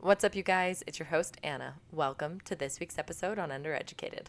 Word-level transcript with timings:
What's 0.00 0.22
up, 0.22 0.36
you 0.36 0.44
guys? 0.44 0.84
It's 0.86 1.00
your 1.00 1.08
host, 1.08 1.38
Anna. 1.42 1.74
Welcome 1.90 2.38
to 2.44 2.54
this 2.54 2.78
week's 2.78 2.98
episode 2.98 3.36
on 3.36 3.48
Undereducated. 3.48 4.26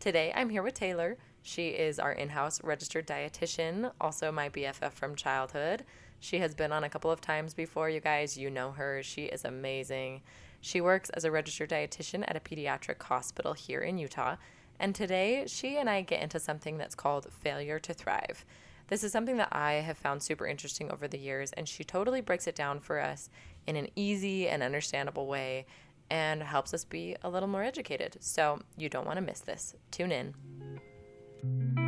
Today, 0.00 0.32
I'm 0.34 0.50
here 0.50 0.64
with 0.64 0.74
Taylor. 0.74 1.16
She 1.40 1.68
is 1.68 2.00
our 2.00 2.10
in 2.10 2.30
house 2.30 2.60
registered 2.64 3.06
dietitian, 3.06 3.92
also 4.00 4.32
my 4.32 4.48
BFF 4.48 4.90
from 4.90 5.14
childhood. 5.14 5.84
She 6.18 6.40
has 6.40 6.56
been 6.56 6.72
on 6.72 6.82
a 6.82 6.88
couple 6.88 7.12
of 7.12 7.20
times 7.20 7.54
before, 7.54 7.88
you 7.88 8.00
guys. 8.00 8.36
You 8.36 8.50
know 8.50 8.72
her. 8.72 9.04
She 9.04 9.26
is 9.26 9.44
amazing. 9.44 10.22
She 10.60 10.80
works 10.80 11.10
as 11.10 11.24
a 11.24 11.30
registered 11.30 11.70
dietitian 11.70 12.24
at 12.26 12.36
a 12.36 12.40
pediatric 12.40 13.00
hospital 13.00 13.52
here 13.52 13.82
in 13.82 13.98
Utah. 13.98 14.34
And 14.80 14.96
today, 14.96 15.44
she 15.46 15.76
and 15.76 15.88
I 15.88 16.00
get 16.00 16.22
into 16.22 16.40
something 16.40 16.76
that's 16.76 16.96
called 16.96 17.28
failure 17.30 17.78
to 17.78 17.94
thrive. 17.94 18.44
This 18.88 19.02
is 19.02 19.12
something 19.12 19.36
that 19.38 19.48
I 19.50 19.74
have 19.74 19.96
found 19.96 20.22
super 20.22 20.46
interesting 20.46 20.90
over 20.90 21.08
the 21.08 21.18
years, 21.18 21.52
and 21.52 21.68
she 21.68 21.84
totally 21.84 22.20
breaks 22.20 22.46
it 22.46 22.54
down 22.54 22.80
for 22.80 23.00
us 23.00 23.30
in 23.66 23.76
an 23.76 23.88
easy 23.96 24.48
and 24.48 24.62
understandable 24.62 25.26
way 25.26 25.66
and 26.10 26.42
helps 26.42 26.74
us 26.74 26.84
be 26.84 27.16
a 27.22 27.30
little 27.30 27.48
more 27.48 27.62
educated. 27.62 28.16
So 28.20 28.60
you 28.76 28.88
don't 28.88 29.06
want 29.06 29.16
to 29.16 29.22
miss 29.22 29.40
this. 29.40 29.74
Tune 29.90 30.12
in. 30.12 31.83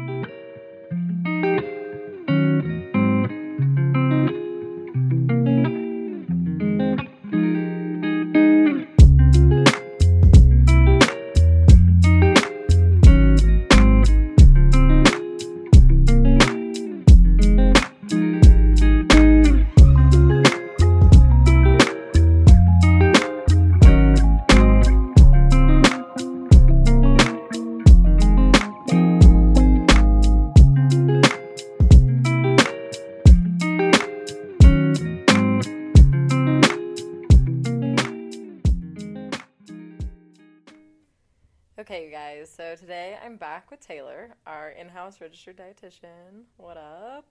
I'm 43.26 43.38
back 43.38 43.72
with 43.72 43.80
Taylor, 43.80 44.36
our 44.46 44.68
in 44.70 44.88
house 44.88 45.20
registered 45.20 45.56
dietitian. 45.56 46.44
What 46.58 46.76
up? 46.76 47.24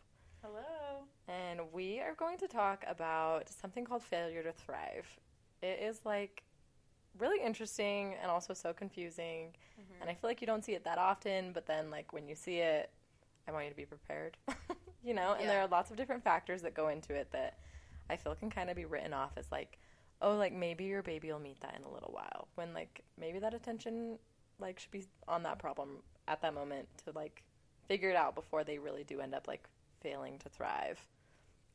Hello. 0.43 1.05
And 1.29 1.61
we 1.71 2.01
are 2.01 2.13
going 2.15 2.37
to 2.39 2.49
talk 2.49 2.83
about 2.85 3.47
something 3.47 3.85
called 3.85 4.03
failure 4.03 4.43
to 4.43 4.51
thrive. 4.51 5.07
It 5.61 5.79
is 5.81 6.01
like 6.03 6.43
really 7.17 7.41
interesting 7.41 8.15
and 8.21 8.29
also 8.29 8.53
so 8.53 8.73
confusing. 8.73 9.53
Mm-hmm. 9.79 10.01
And 10.01 10.09
I 10.09 10.15
feel 10.15 10.29
like 10.29 10.41
you 10.41 10.47
don't 10.47 10.65
see 10.65 10.73
it 10.73 10.83
that 10.83 10.97
often, 10.97 11.53
but 11.53 11.65
then, 11.65 11.89
like, 11.89 12.11
when 12.11 12.27
you 12.27 12.35
see 12.35 12.57
it, 12.57 12.89
I 13.47 13.53
want 13.53 13.63
you 13.63 13.69
to 13.69 13.77
be 13.77 13.85
prepared, 13.85 14.35
you 15.01 15.13
know? 15.13 15.37
And 15.39 15.47
there 15.49 15.61
are 15.61 15.67
lots 15.67 15.91
of 15.91 15.95
different 15.95 16.25
factors 16.25 16.61
that 16.63 16.73
go 16.73 16.89
into 16.89 17.13
it 17.13 17.31
that 17.31 17.59
I 18.09 18.17
feel 18.17 18.35
can 18.35 18.49
kind 18.49 18.69
of 18.69 18.75
be 18.75 18.83
written 18.83 19.13
off 19.13 19.31
as 19.37 19.49
like, 19.49 19.79
oh, 20.21 20.35
like 20.35 20.51
maybe 20.51 20.83
your 20.83 21.03
baby 21.03 21.31
will 21.31 21.39
meet 21.39 21.61
that 21.61 21.73
in 21.79 21.85
a 21.85 21.89
little 21.89 22.11
while. 22.11 22.49
When, 22.55 22.73
like, 22.73 23.05
maybe 23.17 23.39
that 23.39 23.53
attention, 23.53 24.19
like, 24.59 24.79
should 24.79 24.91
be 24.91 25.05
on 25.27 25.43
that 25.43 25.59
problem 25.59 25.89
at 26.27 26.41
that 26.41 26.53
moment 26.53 26.87
to, 27.05 27.11
like, 27.13 27.43
figure 27.87 28.09
it 28.09 28.15
out 28.15 28.35
before 28.35 28.63
they 28.63 28.77
really 28.77 29.03
do 29.03 29.19
end 29.21 29.33
up, 29.33 29.47
like, 29.47 29.67
failing 30.01 30.37
to 30.39 30.49
thrive, 30.49 30.99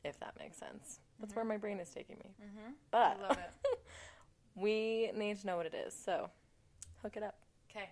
if 0.04 0.18
that 0.20 0.34
makes 0.38 0.56
sense. 0.56 1.00
That's 1.18 1.34
where 1.34 1.44
my 1.44 1.56
brain 1.56 1.78
is 1.80 1.90
taking 1.90 2.16
me. 2.16 2.30
Mm-hmm. 2.42 2.72
But 2.90 3.18
I 3.18 3.22
love 3.28 3.38
it. 3.38 3.78
we 4.54 5.10
need 5.16 5.40
to 5.40 5.46
know 5.46 5.56
what 5.56 5.66
it 5.66 5.74
is. 5.74 5.94
So, 5.94 6.30
hook 7.02 7.16
it 7.16 7.22
up. 7.22 7.36
Okay. 7.70 7.90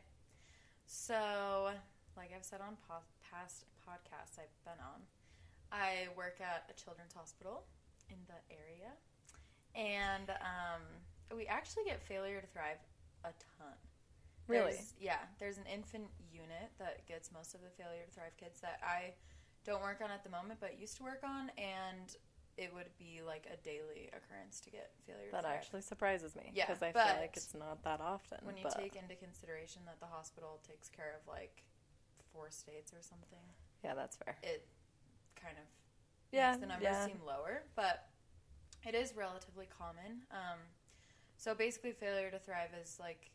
So, 0.87 1.71
like 2.17 2.31
I've 2.35 2.45
said 2.45 2.61
on 2.61 2.77
po- 2.89 3.05
past 3.31 3.65
podcasts 3.87 4.39
I've 4.39 4.65
been 4.65 4.81
on, 4.81 5.01
I 5.71 6.09
work 6.17 6.39
at 6.41 6.71
a 6.71 6.83
children's 6.83 7.13
hospital 7.13 7.65
in 8.11 8.17
the 8.27 8.41
area, 8.51 8.93
and 9.75 10.31
um, 10.31 11.37
we 11.37 11.47
actually 11.47 11.85
get 11.85 12.03
failure 12.03 12.41
to 12.41 12.47
thrive 12.47 12.79
a 13.25 13.29
ton. 13.59 13.77
Really? 14.49 14.73
There's- 14.73 14.95
yeah. 14.99 15.21
There's 15.39 15.59
an 15.59 15.67
infant 15.67 16.09
unit 16.33 16.71
that 16.79 17.07
gets 17.07 17.31
most 17.31 17.55
of 17.55 17.61
the 17.63 17.71
failure 17.71 18.05
to 18.05 18.11
thrive 18.11 18.37
kids 18.37 18.61
that 18.61 18.81
I 18.83 19.15
don't 19.65 19.83
work 19.83 20.01
on 20.03 20.11
at 20.11 20.25
the 20.25 20.31
moment, 20.31 20.59
but 20.61 20.79
used 20.79 20.97
to 20.97 21.03
work 21.03 21.23
on, 21.23 21.51
and 21.59 22.17
it 22.57 22.73
would 22.75 22.91
be 22.99 23.21
like 23.25 23.47
a 23.53 23.57
daily 23.59 24.09
occurrence 24.17 24.59
to 24.61 24.71
get 24.71 24.91
failure 25.07 25.31
That 25.31 25.43
to 25.43 25.43
thrive. 25.43 25.57
actually 25.57 25.83
surprises 25.83 26.35
me. 26.35 26.51
Yeah, 26.55 26.67
Because 26.67 26.83
I 26.83 26.93
feel 26.93 27.21
like 27.21 27.37
it's 27.37 27.55
not 27.55 27.83
that 27.85 28.01
often. 28.01 28.39
when 28.43 28.57
you 28.57 28.65
but 28.65 28.77
take 28.77 28.97
into 28.97 29.15
consideration 29.15 29.83
that 29.87 30.01
the 30.01 30.07
hospital 30.07 30.59
takes 30.67 30.89
care 30.89 31.15
of 31.21 31.29
like 31.29 31.63
four 32.33 32.51
states 32.51 32.93
or 32.93 33.03
something, 33.03 33.45
yeah, 33.85 33.95
that's 33.95 34.17
fair. 34.17 34.37
it 34.43 34.67
kind 35.37 35.57
of 35.59 35.65
Yeah, 36.33 36.51
makes 36.51 36.61
the 36.61 36.67
numbers 36.67 36.85
yeah. 36.85 37.07
seem 37.07 37.21
lower, 37.25 37.63
but 37.77 38.09
it 38.87 38.95
is 38.95 39.15
relatively 39.15 39.67
common. 39.67 40.23
Um, 40.33 40.59
so 41.37 41.55
basically, 41.55 41.93
failure 41.93 42.31
to 42.31 42.39
thrive 42.41 42.71
is 42.75 42.99
like 42.99 43.31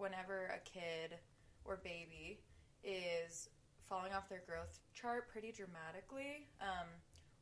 whenever 0.00 0.46
a 0.54 0.58
kid 0.68 1.18
or 1.64 1.76
baby 1.84 2.40
is 2.82 3.48
falling 3.88 4.12
off 4.12 4.28
their 4.28 4.42
growth 4.46 4.78
chart 4.94 5.28
pretty 5.30 5.52
dramatically, 5.52 6.48
um, 6.60 6.88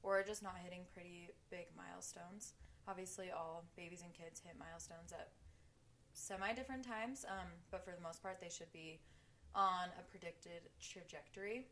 or 0.03 0.23
just 0.23 0.43
not 0.43 0.57
hitting 0.63 0.81
pretty 0.93 1.31
big 1.51 1.67
milestones. 1.77 2.55
Obviously, 2.89 3.31
all 3.31 3.65
babies 3.77 4.03
and 4.03 4.13
kids 4.13 4.41
hit 4.41 4.57
milestones 4.59 5.13
at 5.13 5.31
semi 6.13 6.53
different 6.53 6.85
times, 6.85 7.25
um, 7.29 7.47
but 7.71 7.85
for 7.85 7.93
the 7.93 8.03
most 8.03 8.23
part, 8.23 8.41
they 8.41 8.49
should 8.49 8.73
be 8.73 9.01
on 9.55 9.89
a 9.99 10.03
predicted 10.11 10.69
trajectory. 10.81 11.67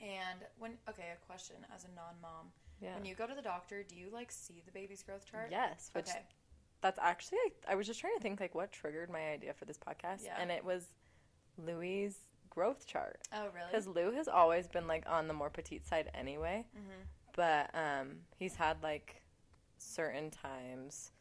And 0.00 0.40
when 0.58 0.72
okay, 0.88 1.12
a 1.14 1.26
question 1.26 1.56
as 1.74 1.84
a 1.84 1.88
non-mom, 1.94 2.52
Yeah. 2.80 2.94
when 2.94 3.04
you 3.04 3.14
go 3.14 3.26
to 3.26 3.34
the 3.34 3.42
doctor, 3.42 3.82
do 3.82 3.96
you 3.96 4.10
like 4.10 4.30
see 4.30 4.62
the 4.64 4.72
baby's 4.72 5.02
growth 5.02 5.24
chart? 5.26 5.48
Yes, 5.50 5.90
which 5.94 6.08
Okay. 6.08 6.24
That's 6.80 6.98
actually 7.00 7.38
I 7.68 7.74
was 7.74 7.86
just 7.86 8.00
trying 8.00 8.14
to 8.16 8.20
think 8.20 8.40
like 8.40 8.54
what 8.54 8.72
triggered 8.72 9.10
my 9.10 9.30
idea 9.32 9.52
for 9.54 9.64
this 9.64 9.78
podcast, 9.78 10.24
Yeah. 10.24 10.36
and 10.40 10.50
it 10.50 10.64
was 10.64 10.84
Louis' 11.58 12.16
growth 12.48 12.86
chart 12.86 13.18
Oh, 13.32 13.46
really? 13.54 13.66
because 13.70 13.86
Lou 13.86 14.10
has 14.12 14.28
always 14.28 14.66
been 14.68 14.86
like 14.86 15.04
on 15.08 15.28
the 15.28 15.34
more 15.34 15.50
petite 15.50 15.86
side 15.86 16.10
anyway, 16.14 16.66
hmm 16.74 17.02
but 17.36 17.70
um, 17.74 18.16
he's 18.38 18.56
had 18.56 18.82
like 18.82 19.22
certain 19.78 20.30
times 20.30 21.12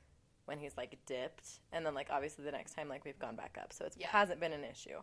when 0.46 0.58
he's 0.58 0.76
like 0.76 0.98
dipped, 1.06 1.60
and 1.72 1.86
then 1.86 1.94
like 1.94 2.08
obviously 2.12 2.44
the 2.44 2.52
next 2.52 2.74
time 2.74 2.90
like 2.90 3.06
we've 3.06 3.20
gone 3.20 3.36
back 3.36 3.58
up, 3.62 3.72
so 3.72 3.86
it 3.86 3.94
Yeah. 3.98 4.08
hasn't 4.08 4.40
been 4.40 4.52
an 4.54 4.64
issue, 4.64 5.02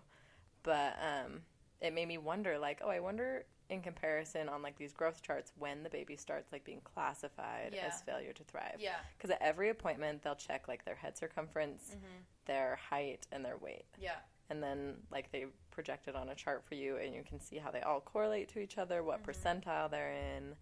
but 0.65 0.97
um, 1.01 1.43
it 1.81 1.95
made 1.95 2.09
me 2.09 2.19
wonder 2.19 2.59
like 2.59 2.81
oh 2.85 2.89
I 2.89 2.99
wonder 3.01 3.45
in 3.69 3.81
comparison 3.83 4.49
on 4.49 4.63
like 4.63 4.77
these 4.79 4.93
growth 4.93 5.23
charts 5.23 5.53
when 5.59 5.83
the 5.83 5.91
baby 5.91 6.15
starts 6.17 6.53
like 6.53 6.65
being 6.65 6.81
classified 6.85 7.73
Yeah. 7.75 7.87
as 7.87 8.01
failure 8.03 8.33
to 8.33 8.45
thrive 8.45 8.77
Yeah. 8.79 8.95
because 9.17 9.31
at 9.31 9.43
every 9.43 9.71
appointment 9.71 10.23
they'll 10.23 10.37
check 10.37 10.69
like 10.69 10.85
their 10.85 10.95
head 10.95 11.17
circumference 11.19 11.91
hmm 11.93 12.17
their 12.47 12.79
height 12.91 13.27
and 13.33 13.45
their 13.45 13.57
weight 13.57 13.87
Yeah. 14.01 14.15
and 14.51 14.63
then 14.63 14.99
like 15.11 15.33
they 15.33 15.47
project 15.73 16.07
it 16.07 16.15
on 16.15 16.29
a 16.29 16.35
chart 16.37 16.63
for 16.65 16.77
you 16.77 16.97
and 16.97 17.13
you 17.13 17.25
can 17.29 17.41
see 17.41 17.59
how 17.59 17.73
they 17.73 17.81
all 17.81 17.99
correlate 18.01 18.49
to 18.51 18.61
each 18.61 18.79
other 18.79 19.03
what 19.03 19.21
Mhm. 19.25 19.27
percentile 19.65 19.91
they're 19.91 20.13
in 20.13 20.55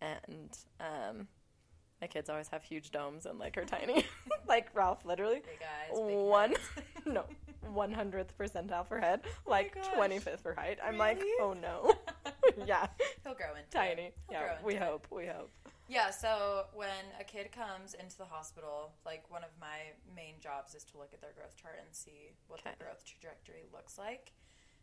and 0.00 0.58
um 0.80 1.28
my 2.00 2.06
kids 2.06 2.30
always 2.30 2.48
have 2.48 2.62
huge 2.62 2.90
domes 2.90 3.26
and 3.26 3.38
like 3.38 3.58
are 3.58 3.66
tiny 3.66 4.06
like 4.48 4.68
ralph 4.72 5.04
literally 5.04 5.42
Big 5.44 5.60
eyes. 5.60 5.98
Big 6.06 6.16
One- 6.16 6.54
no 7.04 7.24
100th 7.70 8.28
percentile 8.38 8.86
for 8.88 8.98
head 8.98 9.20
like 9.46 9.74
gosh. 9.74 9.84
25th 9.94 10.40
for 10.40 10.54
height 10.54 10.78
i'm 10.82 10.96
like 10.96 11.22
oh 11.40 11.52
no 11.52 11.92
yeah 12.66 12.86
He'll 13.24 13.34
grow 13.34 13.54
into 13.56 13.70
tiny 13.70 14.02
It. 14.06 14.16
He'll 14.28 14.40
yeah 14.40 14.56
we 14.64 14.74
it. 14.74 14.82
hope 14.82 15.06
we 15.10 15.26
hope 15.26 15.50
Yeah, 15.88 16.10
so 16.10 16.66
when 16.72 17.02
a 17.18 17.24
kid 17.24 17.50
comes 17.50 17.94
into 17.94 18.16
the 18.16 18.24
hospital, 18.24 18.92
like 19.04 19.24
one 19.28 19.42
of 19.42 19.50
my 19.60 19.90
main 20.14 20.34
jobs 20.40 20.74
is 20.76 20.84
to 20.84 20.98
look 20.98 21.10
at 21.12 21.20
their 21.20 21.32
growth 21.34 21.56
chart 21.60 21.78
and 21.84 21.88
see 21.94 22.30
what 22.46 22.60
Okay. 22.60 22.70
their 22.78 22.86
growth 22.86 23.02
trajectory 23.04 23.66
looks 23.72 23.98
like. 23.98 24.30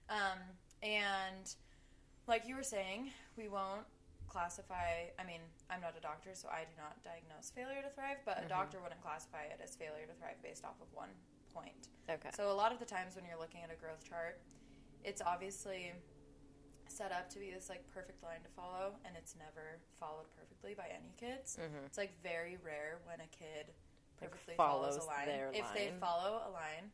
Um, 0.10 0.40
and 0.84 1.48
like 2.28 2.46
you 2.46 2.56
were 2.58 2.64
saying, 2.64 3.12
we 3.38 3.48
won't 3.48 3.88
classify. 4.28 5.08
I 5.18 5.24
mean, 5.24 5.40
I'm 5.70 5.80
not 5.80 5.96
a 5.98 6.02
doctor, 6.02 6.32
so 6.34 6.50
I 6.50 6.66
do 6.68 6.76
not 6.78 7.02
diagnose 7.04 7.52
failure 7.56 7.82
to 7.82 7.90
thrive, 7.96 8.18
but 8.26 8.38
Mhm. 8.44 8.46
a 8.46 8.50
doctor 8.50 8.82
wouldn't 8.82 9.00
classify 9.02 9.44
it 9.44 9.62
as 9.64 9.78
failure 9.78 10.06
to 10.08 10.14
thrive 10.20 10.42
based 10.44 10.66
off 10.66 10.76
of 10.82 10.92
one 10.92 11.16
point. 11.54 11.88
okay 12.10 12.32
So 12.36 12.52
a 12.52 12.58
lot 12.62 12.74
of 12.74 12.80
the 12.80 12.86
times 12.86 13.16
when 13.16 13.24
you're 13.24 13.40
looking 13.40 13.64
at 13.64 13.72
a 13.72 13.76
growth 13.80 14.04
chart, 14.04 14.42
it's 15.06 15.22
obviously 15.22 15.94
set 16.92 17.12
up 17.12 17.30
to 17.32 17.40
be 17.40 17.52
this 17.52 17.70
like 17.70 17.84
perfect 17.94 18.24
line 18.24 18.42
to 18.44 18.50
follow, 18.56 18.96
and 19.06 19.16
it's 19.18 19.36
never 19.38 19.80
followed 20.00 20.26
perfectly 20.36 20.74
by 20.74 20.88
any 20.90 21.14
kids. 21.18 21.58
mm-hmm. 21.60 21.86
It's 21.86 21.98
like 21.98 22.14
very 22.24 22.58
rare 22.64 23.00
when 23.06 23.20
a 23.20 23.30
kid 23.32 23.70
Like, 24.22 24.32
perfectly 24.32 24.56
follows 24.56 24.98
follows, 24.98 25.06
a 25.06 25.08
line. 25.08 25.52
if 25.54 25.68
they 25.74 25.92
follow 26.00 26.42
a 26.48 26.52
line, 26.52 26.92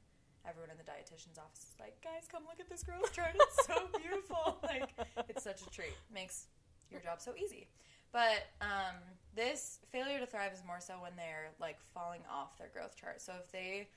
everyone 0.48 0.70
in 0.72 0.78
the 0.78 0.84
dietitian's 0.88 1.38
office 1.38 1.64
is 1.72 1.76
like, 1.80 2.00
"Guys, 2.02 2.28
come 2.32 2.44
look 2.44 2.60
at 2.60 2.70
this 2.70 2.84
growth 2.84 3.12
chart. 3.16 3.32
It's 3.36 3.66
so 3.66 3.88
beautiful. 3.98 4.60
like 4.64 4.90
it's 5.30 5.44
such 5.44 5.62
a 5.62 5.70
treat. 5.70 5.96
Makes 6.14 6.48
your 6.92 7.02
job 7.02 7.22
so 7.22 7.34
easy." 7.36 7.68
But 8.12 8.46
um, 8.62 8.96
this 9.36 9.80
failure 9.92 10.20
to 10.20 10.28
thrive 10.28 10.54
is 10.54 10.62
more 10.66 10.80
so 10.80 10.94
when 11.02 11.16
they're 11.16 11.50
like 11.60 11.80
falling 11.94 12.22
off 12.32 12.58
their 12.60 12.70
growth 12.72 12.96
chart. 12.96 13.22
So 13.22 13.34
if 13.44 13.52
they 13.52 13.88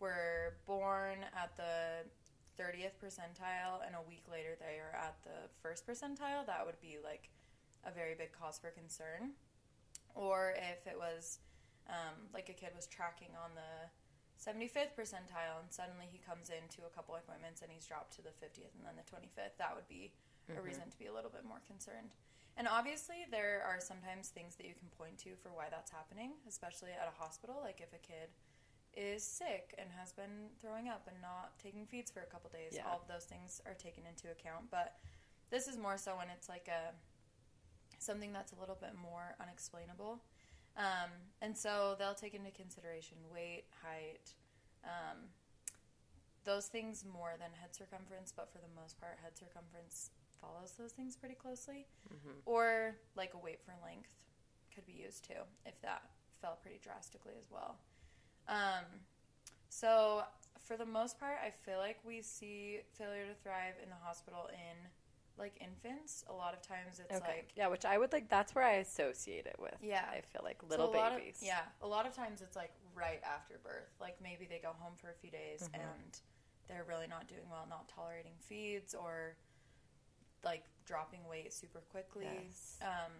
were 0.00 0.56
born 0.66 1.18
at 1.34 1.56
the 1.56 2.04
30th 2.58 2.96
percentile 3.02 3.82
and 3.84 3.94
a 3.94 4.02
week 4.08 4.24
later 4.30 4.56
they 4.58 4.78
are 4.78 4.94
at 4.94 5.16
the 5.24 5.50
first 5.62 5.86
percentile, 5.86 6.46
that 6.46 6.64
would 6.64 6.80
be 6.80 6.98
like 7.02 7.30
a 7.84 7.92
very 7.92 8.14
big 8.14 8.32
cause 8.32 8.58
for 8.58 8.70
concern. 8.70 9.34
Or 10.14 10.54
if 10.56 10.86
it 10.86 10.96
was 10.96 11.38
um, 11.90 12.30
like 12.32 12.48
a 12.48 12.56
kid 12.56 12.70
was 12.74 12.86
tracking 12.86 13.34
on 13.34 13.50
the 13.58 13.90
75th 14.38 14.94
percentile 14.94 15.62
and 15.62 15.70
suddenly 15.70 16.06
he 16.10 16.18
comes 16.18 16.50
into 16.50 16.86
a 16.86 16.92
couple 16.94 17.14
appointments 17.16 17.62
and 17.62 17.70
he's 17.70 17.86
dropped 17.86 18.14
to 18.16 18.22
the 18.22 18.34
50th 18.42 18.74
and 18.78 18.84
then 18.86 18.94
the 18.98 19.06
25th, 19.06 19.56
that 19.58 19.74
would 19.74 19.88
be 19.88 20.12
a 20.52 20.60
reason 20.60 20.84
to 20.90 20.98
be 20.98 21.06
a 21.06 21.14
little 21.14 21.32
bit 21.32 21.44
more 21.44 21.60
concerned. 21.66 22.12
And 22.56 22.68
obviously, 22.68 23.26
there 23.30 23.64
are 23.66 23.80
sometimes 23.80 24.28
things 24.28 24.54
that 24.56 24.66
you 24.66 24.74
can 24.78 24.86
point 24.94 25.18
to 25.26 25.34
for 25.42 25.50
why 25.50 25.66
that's 25.70 25.90
happening, 25.90 26.38
especially 26.46 26.94
at 26.94 27.10
a 27.10 27.16
hospital. 27.18 27.58
Like 27.58 27.80
if 27.82 27.90
a 27.90 28.02
kid 28.04 28.30
is 28.96 29.22
sick 29.24 29.74
and 29.78 29.88
has 29.98 30.12
been 30.12 30.50
throwing 30.60 30.88
up 30.88 31.06
and 31.08 31.20
not 31.20 31.58
taking 31.58 31.86
feeds 31.86 32.10
for 32.10 32.20
a 32.20 32.26
couple 32.26 32.50
days, 32.50 32.72
Yeah. 32.74 32.86
all 32.88 33.00
of 33.00 33.08
those 33.08 33.24
things 33.24 33.60
are 33.66 33.74
taken 33.74 34.04
into 34.06 34.30
account. 34.30 34.70
But 34.70 34.98
this 35.50 35.68
is 35.68 35.76
more 35.76 35.96
so 35.98 36.16
when 36.16 36.30
it's 36.30 36.48
like 36.48 36.68
a 36.68 36.94
something 37.98 38.32
that's 38.32 38.52
a 38.52 38.56
little 38.56 38.74
bit 38.74 38.94
more 38.94 39.34
unexplainable. 39.40 40.20
Um, 40.76 41.10
and 41.40 41.56
so 41.56 41.94
they'll 41.98 42.14
take 42.14 42.34
into 42.34 42.50
consideration 42.50 43.16
weight, 43.32 43.64
height, 43.82 44.34
um, 44.84 45.30
those 46.44 46.66
things 46.66 47.04
more 47.04 47.34
than 47.38 47.52
head 47.54 47.74
circumference, 47.74 48.32
but 48.32 48.50
for 48.52 48.58
the 48.58 48.68
most 48.78 49.00
part, 49.00 49.18
head 49.22 49.38
circumference 49.38 50.10
follows 50.40 50.72
those 50.72 50.92
things 50.92 51.16
pretty 51.16 51.34
closely. 51.36 51.86
Mhm. 52.10 52.42
Or 52.44 52.98
like 53.14 53.32
a 53.34 53.38
weight 53.38 53.62
for 53.62 53.74
length 53.82 54.14
could 54.74 54.84
be 54.84 54.92
used 54.92 55.24
too, 55.24 55.46
if 55.64 55.80
that 55.80 56.02
fell 56.40 56.56
pretty 56.56 56.78
drastically 56.78 57.34
as 57.38 57.48
well. 57.50 57.78
Um, 58.48 58.84
so 59.68 60.22
for 60.60 60.76
the 60.76 60.86
most 60.86 61.18
part, 61.18 61.36
I 61.44 61.50
feel 61.50 61.78
like 61.78 61.98
we 62.04 62.22
see 62.22 62.80
failure 62.98 63.26
to 63.26 63.34
thrive 63.42 63.74
in 63.82 63.88
the 63.90 63.96
hospital 64.02 64.48
in 64.52 64.76
like 65.36 65.56
infants. 65.60 66.24
A 66.28 66.32
lot 66.32 66.54
of 66.54 66.62
times 66.62 67.00
it's 67.00 67.16
Okay. 67.16 67.26
like 67.38 67.50
yeah, 67.56 67.66
which 67.66 67.84
I 67.84 67.98
would 67.98 68.12
like. 68.12 68.28
That's 68.28 68.54
where 68.54 68.64
I 68.64 68.74
associate 68.74 69.46
it 69.46 69.56
with. 69.58 69.74
Yeah. 69.82 70.04
I 70.10 70.20
feel 70.20 70.42
like 70.44 70.62
little 70.68 70.94
a 70.94 70.96
lot 70.96 71.12
of- 71.12 71.18
babies. 71.18 71.40
yeah, 71.42 71.62
a 71.82 71.86
lot 71.86 72.06
of 72.06 72.14
times 72.14 72.40
it's 72.40 72.54
like 72.56 72.72
right 72.94 73.20
after 73.24 73.58
birth. 73.58 73.90
Like 74.00 74.20
maybe 74.22 74.46
they 74.46 74.58
go 74.60 74.72
home 74.78 74.94
for 74.96 75.10
a 75.10 75.14
few 75.14 75.30
days 75.30 75.68
Mhm. 75.68 75.80
and 75.80 76.20
they're 76.68 76.84
really 76.84 77.08
not 77.08 77.26
doing 77.26 77.48
well, 77.50 77.66
not 77.68 77.88
tolerating 77.88 78.36
feeds 78.38 78.94
or 78.94 79.36
like 80.44 80.64
dropping 80.84 81.26
weight 81.26 81.52
super 81.52 81.80
quickly. 81.80 82.28
Yes. 82.46 82.78
Um, 82.80 83.12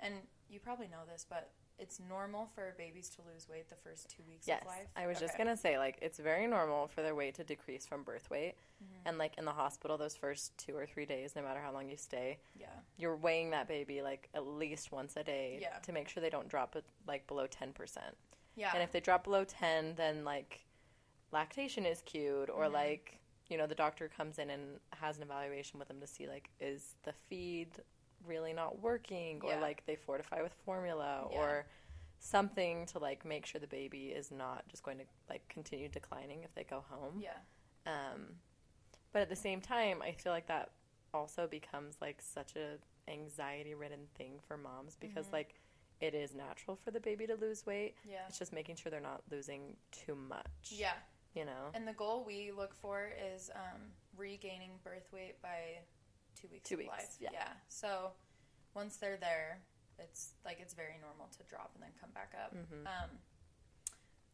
and 0.00 0.26
you 0.48 0.58
probably 0.60 0.88
know 0.88 1.04
this, 1.06 1.24
but 1.28 1.52
it's 1.78 2.00
normal 2.08 2.46
for 2.54 2.74
babies 2.76 3.08
to 3.10 3.22
lose 3.32 3.48
weight 3.48 3.68
the 3.70 3.76
first 3.76 4.08
two 4.10 4.22
weeks 4.28 4.46
Yes, 4.48 4.62
of 4.62 4.66
life. 4.68 4.86
I 4.96 5.06
was 5.06 5.18
just 5.20 5.36
gonna 5.38 5.56
say 5.56 5.78
like 5.78 5.98
it's 6.02 6.18
very 6.18 6.46
normal 6.46 6.88
for 6.88 7.02
their 7.02 7.14
weight 7.14 7.34
to 7.36 7.44
decrease 7.44 7.86
from 7.86 8.02
birth 8.02 8.28
weight, 8.30 8.54
Mhm. 8.82 8.86
and 9.06 9.18
like 9.18 9.38
in 9.38 9.44
the 9.44 9.52
hospital 9.52 9.96
those 9.96 10.16
first 10.16 10.56
two 10.58 10.76
or 10.76 10.86
three 10.86 11.06
days, 11.06 11.36
no 11.36 11.42
matter 11.42 11.60
how 11.60 11.70
long 11.72 11.88
you 11.88 11.96
stay, 11.96 12.38
Yeah. 12.56 12.68
you're 12.96 13.16
weighing 13.16 13.50
that 13.50 13.68
baby 13.68 14.02
like 14.02 14.28
at 14.34 14.46
least 14.46 14.90
once 14.92 15.16
a 15.16 15.22
day 15.24 15.58
Yeah. 15.60 15.78
to 15.80 15.92
make 15.92 16.08
sure 16.08 16.20
they 16.20 16.30
don't 16.30 16.48
drop 16.48 16.74
it 16.76 16.84
like 17.06 17.26
below 17.26 17.46
ten 17.46 17.72
percent. 17.72 18.16
Yeah. 18.56 18.72
And 18.74 18.82
if 18.82 18.90
they 18.92 19.00
drop 19.00 19.24
below 19.24 19.44
ten, 19.44 19.94
then 19.94 20.24
like 20.24 20.64
lactation 21.32 21.86
is 21.86 22.02
cued, 22.02 22.50
or 22.50 22.64
Mhm. 22.64 22.72
like 22.72 23.14
you 23.48 23.56
know 23.56 23.66
the 23.66 23.74
doctor 23.74 24.08
comes 24.10 24.38
in 24.38 24.50
and 24.50 24.78
has 24.94 25.16
an 25.16 25.22
evaluation 25.22 25.78
with 25.78 25.88
them 25.88 26.00
to 26.00 26.06
see 26.06 26.26
like 26.26 26.50
is 26.60 26.96
the 27.04 27.12
feed 27.14 27.82
really 28.26 28.52
not 28.52 28.80
working, 28.80 29.40
or 29.42 29.52
Yeah. 29.52 29.60
like 29.60 29.84
they 29.86 29.96
fortify 29.96 30.42
with 30.42 30.52
formula, 30.64 31.28
Yeah. 31.30 31.38
or 31.38 31.66
something 32.20 32.84
to 32.86 32.98
like 32.98 33.24
make 33.24 33.46
sure 33.46 33.60
the 33.60 33.66
baby 33.68 34.08
is 34.08 34.30
not 34.30 34.66
just 34.68 34.82
going 34.82 34.98
to 34.98 35.04
like 35.28 35.46
continue 35.48 35.88
declining 35.88 36.42
if 36.42 36.52
they 36.54 36.64
go 36.64 36.80
home. 36.88 37.20
yeah. 37.20 37.38
Um, 37.86 38.40
but 39.12 39.22
at 39.22 39.28
the 39.28 39.36
same 39.36 39.60
time, 39.60 40.02
I 40.02 40.12
feel 40.12 40.32
like 40.32 40.46
that 40.48 40.70
also 41.14 41.46
becomes 41.46 41.96
like 42.00 42.20
such 42.20 42.56
a 42.56 42.78
anxiety 43.08 43.74
ridden 43.74 44.06
thing 44.16 44.38
for 44.40 44.56
moms 44.58 44.96
because 44.96 45.26
Mhm. 45.28 45.32
like 45.32 45.54
it 46.00 46.14
is 46.14 46.34
natural 46.34 46.76
for 46.76 46.90
the 46.90 47.00
baby 47.00 47.26
to 47.26 47.34
lose 47.36 47.64
weight. 47.66 47.96
Yeah. 48.04 48.26
It's 48.28 48.38
just 48.38 48.52
making 48.52 48.76
sure 48.76 48.90
they're 48.90 49.00
not 49.00 49.22
losing 49.30 49.76
too 49.90 50.14
much. 50.14 50.70
Yeah. 50.72 50.96
You 51.34 51.44
know? 51.44 51.70
And 51.74 51.86
the 51.88 51.92
goal 51.94 52.24
we 52.24 52.52
look 52.52 52.74
for 52.74 53.08
is 53.08 53.50
um, 53.54 53.92
regaining 54.16 54.78
birth 54.84 55.10
weight 55.12 55.40
by 55.40 55.78
two 56.40 56.48
weeks 56.48 56.68
Two 56.68 56.74
of 56.76 56.78
weeks, 56.80 56.90
life. 56.96 57.16
yeah. 57.20 57.48
So 57.68 58.12
once 58.74 58.96
they're 58.96 59.16
there, 59.16 59.58
it's 59.98 60.32
like 60.44 60.58
it's 60.60 60.74
very 60.74 60.96
normal 61.00 61.26
to 61.36 61.42
drop 61.50 61.70
and 61.74 61.82
then 61.82 61.90
come 62.00 62.10
back 62.14 62.32
up. 62.42 62.54
Mhm. 62.54 62.86
Um, 62.86 63.10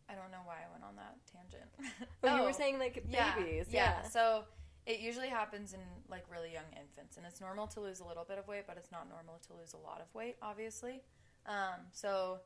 I 0.08 0.14
don't 0.14 0.30
know 0.30 0.42
why 0.44 0.56
I 0.56 0.70
went 0.70 0.84
on 0.84 0.96
that 0.96 1.16
tangent. 1.32 1.70
Oh, 2.22 2.36
you 2.36 2.42
Oh, 2.42 2.44
were 2.46 2.52
saying 2.52 2.78
like 2.78 3.02
yeah, 3.08 3.34
babies. 3.36 3.66
Yeah. 3.70 4.02
Yeah. 4.02 4.08
So 4.08 4.44
it 4.86 5.00
usually 5.00 5.28
happens 5.28 5.72
in 5.72 5.80
like 6.08 6.24
really 6.30 6.52
young 6.52 6.68
infants, 6.78 7.16
and 7.16 7.24
it's 7.26 7.40
normal 7.40 7.66
to 7.68 7.80
lose 7.80 8.00
a 8.00 8.04
little 8.04 8.24
bit 8.24 8.38
of 8.38 8.46
weight, 8.46 8.64
but 8.66 8.76
it's 8.76 8.92
not 8.92 9.08
normal 9.08 9.40
to 9.46 9.54
lose 9.54 9.72
a 9.72 9.78
lot 9.78 10.00
of 10.02 10.14
weight, 10.14 10.36
obviously. 10.42 11.00
Um, 11.46 11.80
so 11.92 12.40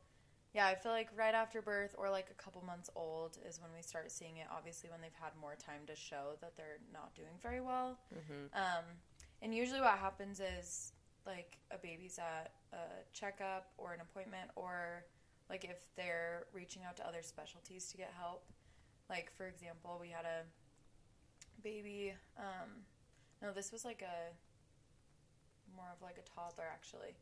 yeah, 0.54 0.66
I 0.66 0.76
feel 0.76 0.92
like 0.92 1.08
right 1.16 1.34
after 1.34 1.60
birth 1.60 1.94
or 1.98 2.10
like 2.10 2.28
a 2.30 2.34
couple 2.42 2.62
months 2.64 2.88
old 2.96 3.38
is 3.46 3.60
when 3.60 3.70
we 3.74 3.82
start 3.82 4.10
seeing 4.12 4.36
it. 4.38 4.46
Obviously, 4.56 4.88
when 4.90 5.00
they've 5.00 5.10
had 5.20 5.32
more 5.40 5.56
time 5.56 5.82
to 5.88 5.96
show 5.96 6.36
that 6.40 6.56
they're 6.56 6.78
not 6.92 7.14
doing 7.14 7.34
very 7.42 7.60
well. 7.60 7.98
Mm-hmm. 8.14 8.56
Um, 8.56 8.84
and 9.42 9.54
usually, 9.54 9.80
what 9.80 9.98
happens 9.98 10.40
is 10.40 10.92
like 11.26 11.58
a 11.70 11.78
baby's 11.78 12.18
at 12.18 12.52
a 12.72 12.78
checkup 13.12 13.72
or 13.78 13.92
an 13.92 14.00
appointment, 14.00 14.50
or 14.56 15.04
like 15.50 15.64
if 15.64 15.84
they're 15.96 16.46
reaching 16.52 16.82
out 16.84 16.96
to 16.96 17.06
other 17.06 17.22
specialties 17.22 17.90
to 17.90 17.96
get 17.96 18.12
help. 18.18 18.44
Like 19.08 19.30
for 19.36 19.46
example, 19.46 19.98
we 20.00 20.08
had 20.08 20.24
a 20.26 20.44
baby. 21.62 22.14
Um, 22.38 22.68
no, 23.42 23.52
this 23.52 23.72
was 23.72 23.84
like 23.84 24.02
a 24.02 24.32
more 25.76 25.88
of 25.94 26.02
like 26.02 26.18
a 26.18 26.28
toddler 26.28 26.64
actually, 26.72 27.14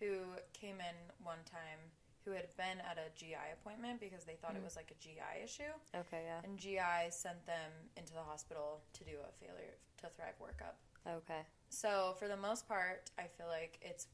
who 0.00 0.20
came 0.52 0.76
in 0.80 0.96
one 1.22 1.38
time 1.50 1.80
who 2.24 2.30
had 2.32 2.48
been 2.56 2.80
at 2.80 2.96
a 2.96 3.12
GI 3.18 3.36
appointment 3.60 4.00
because 4.00 4.24
they 4.24 4.32
thought 4.40 4.54
it 4.56 4.60
Mm. 4.62 4.64
was 4.64 4.76
like 4.76 4.90
a 4.90 4.94
GI 4.94 5.44
issue. 5.44 5.68
Okay. 5.94 6.22
Yeah. 6.24 6.40
And 6.42 6.56
GI 6.58 7.10
sent 7.10 7.44
them 7.44 7.70
into 7.98 8.14
the 8.14 8.22
hospital 8.22 8.80
to 8.94 9.04
do 9.04 9.18
a 9.28 9.32
failure 9.44 9.74
to 9.98 10.08
thrive 10.08 10.38
workup. 10.40 10.76
Okay. 11.06 11.42
So 11.74 12.14
for 12.18 12.28
the 12.28 12.36
most 12.36 12.68
part, 12.68 13.10
I 13.18 13.22
feel 13.36 13.46
like 13.48 13.78
it's 13.82 14.06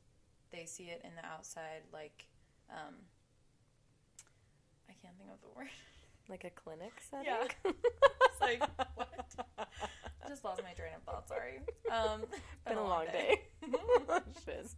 they 0.51 0.65
see 0.65 0.85
it 0.85 1.03
in 1.05 1.11
the 1.15 1.25
outside 1.27 1.83
like 1.93 2.27
um, 2.71 2.95
I 4.89 4.93
can't 5.03 5.17
think 5.19 5.31
of 5.31 5.41
the 5.43 5.57
word. 5.57 5.69
Like 6.29 6.45
a 6.45 6.51
clinic 6.51 6.93
setting. 7.11 7.27
Yeah. 7.27 7.73
It's 8.33 8.41
like, 8.41 8.63
what? 8.95 9.35
I 9.59 10.29
just 10.29 10.45
lost 10.45 10.63
my 10.63 10.73
train 10.73 10.93
of 10.97 11.03
thought. 11.03 11.29
Sorry. 11.29 11.61
Um, 11.93 12.23
Been 12.67 12.79
a 12.79 12.83
long 12.85 13.05
day. 13.07 13.43
Shiz. 14.47 14.77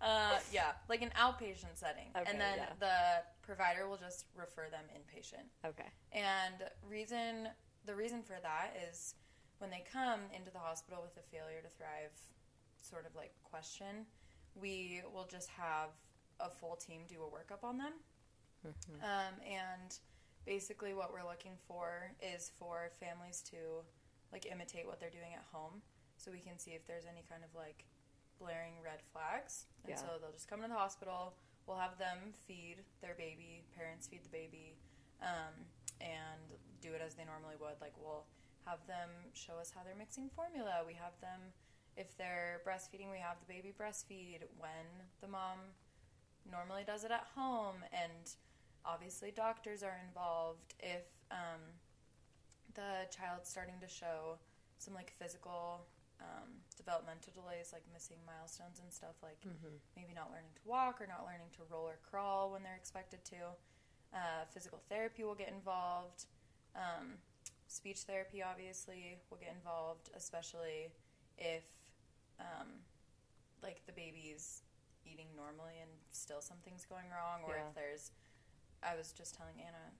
uh, 0.00 0.38
yeah, 0.50 0.72
like 0.88 1.02
an 1.02 1.10
outpatient 1.20 1.74
setting, 1.74 2.06
Okay, 2.16 2.30
and 2.30 2.40
then 2.40 2.56
yeah. 2.56 2.66
the 2.80 3.22
provider 3.42 3.88
will 3.88 3.98
just 3.98 4.24
refer 4.34 4.68
them 4.70 4.84
inpatient. 4.96 5.44
Okay. 5.68 5.88
And 6.12 6.54
reason 6.88 7.48
the 7.84 7.94
reason 7.94 8.22
for 8.22 8.36
that 8.42 8.74
is 8.90 9.14
when 9.58 9.70
they 9.70 9.84
come 9.90 10.20
into 10.36 10.50
the 10.50 10.58
hospital 10.58 11.02
with 11.02 11.16
a 11.16 11.26
failure 11.28 11.60
to 11.62 11.68
thrive 11.76 12.12
sort 12.80 13.06
of 13.06 13.14
like 13.14 13.32
question, 13.42 14.06
we 14.54 15.02
will 15.12 15.26
just 15.26 15.48
have 15.50 15.90
a 16.40 16.50
full 16.50 16.76
team 16.76 17.02
do 17.08 17.16
a 17.22 17.26
workup 17.30 17.64
on 17.64 17.78
them. 17.78 17.92
Mhm. 18.66 19.02
Um, 19.02 19.34
and 19.42 19.98
basically, 20.44 20.94
what 20.94 21.12
we're 21.12 21.24
looking 21.24 21.56
for 21.68 22.10
is 22.20 22.50
for 22.58 22.90
families 23.00 23.42
to 23.50 23.84
like 24.32 24.46
imitate 24.46 24.86
what 24.86 24.98
they're 25.00 25.10
doing 25.10 25.32
at 25.34 25.44
home, 25.52 25.82
so 26.16 26.30
we 26.32 26.40
can 26.40 26.58
see 26.58 26.72
if 26.72 26.84
there's 26.86 27.04
any 27.06 27.22
kind 27.28 27.44
of 27.44 27.54
like 27.54 27.84
blaring 28.38 28.80
red 28.82 29.00
flags. 29.12 29.66
And 29.84 29.90
Yeah. 29.90 29.96
so 29.96 30.18
they'll 30.18 30.32
just 30.32 30.48
come 30.48 30.60
to 30.62 30.68
the 30.68 30.74
hospital. 30.74 31.36
We'll 31.66 31.78
have 31.78 31.96
them 31.98 32.32
feed 32.32 32.84
their 33.00 33.14
baby. 33.14 33.64
Parents 33.74 34.06
feed 34.08 34.24
the 34.24 34.28
baby, 34.28 34.76
um, 35.20 35.54
and 36.00 36.58
do 36.80 36.92
it 36.94 37.00
as 37.00 37.14
they 37.14 37.24
normally 37.24 37.56
would. 37.56 37.80
Like 37.80 37.96
we'll 37.96 38.26
have 38.66 38.86
them 38.86 39.10
show 39.32 39.54
us 39.60 39.70
how 39.74 39.82
they're 39.84 39.94
mixing 39.98 40.28
formula. 40.30 40.82
We 40.86 40.94
have 40.94 41.12
them, 41.20 41.40
if 41.96 42.16
they're 42.16 42.60
breastfeeding, 42.66 43.10
we 43.10 43.18
have 43.18 43.36
the 43.46 43.52
baby 43.52 43.72
breastfeed 43.78 44.40
when 44.58 44.86
the 45.20 45.28
mom 45.28 45.58
normally 46.50 46.84
does 46.86 47.04
it 47.04 47.10
at 47.10 47.26
home, 47.34 47.76
and 47.92 48.30
obviously 48.84 49.30
doctors 49.30 49.82
are 49.82 49.98
involved 50.08 50.74
if 50.80 51.04
um, 51.30 51.60
the 52.74 53.06
child's 53.14 53.48
starting 53.48 53.76
to 53.80 53.88
show 53.88 54.36
some 54.78 54.94
like 54.94 55.12
physical 55.18 55.86
um, 56.20 56.48
developmental 56.76 57.32
delays 57.32 57.70
like 57.72 57.82
missing 57.92 58.16
milestones 58.26 58.80
and 58.82 58.92
stuff 58.92 59.16
like 59.22 59.40
Mhm. 59.44 59.78
maybe 59.96 60.12
not 60.14 60.30
learning 60.30 60.52
to 60.54 60.60
walk 60.68 61.00
or 61.00 61.06
not 61.06 61.24
learning 61.24 61.50
to 61.56 61.62
roll 61.70 61.88
or 61.88 61.96
crawl 62.08 62.50
when 62.52 62.62
they're 62.62 62.76
expected 62.76 63.24
to 63.24 63.36
uh, 64.14 64.44
physical 64.52 64.78
therapy 64.88 65.24
will 65.24 65.34
get 65.34 65.48
involved 65.48 66.26
um, 66.76 67.18
speech 67.74 68.06
therapy 68.06 68.40
obviously 68.42 69.18
will 69.30 69.38
get 69.38 69.50
involved 69.52 70.08
especially 70.16 70.94
if 71.38 71.64
um, 72.38 72.68
like 73.62 73.82
the 73.86 73.92
baby's 73.92 74.62
eating 75.04 75.26
normally 75.36 75.74
and 75.82 75.90
still 76.12 76.40
something's 76.40 76.84
going 76.86 77.04
wrong, 77.10 77.42
or 77.46 77.56
Yeah. 77.56 77.68
if 77.68 77.74
there's. 77.74 78.10
I 78.82 78.96
was 78.96 79.12
just 79.12 79.34
telling 79.34 79.54
Anna 79.60 79.92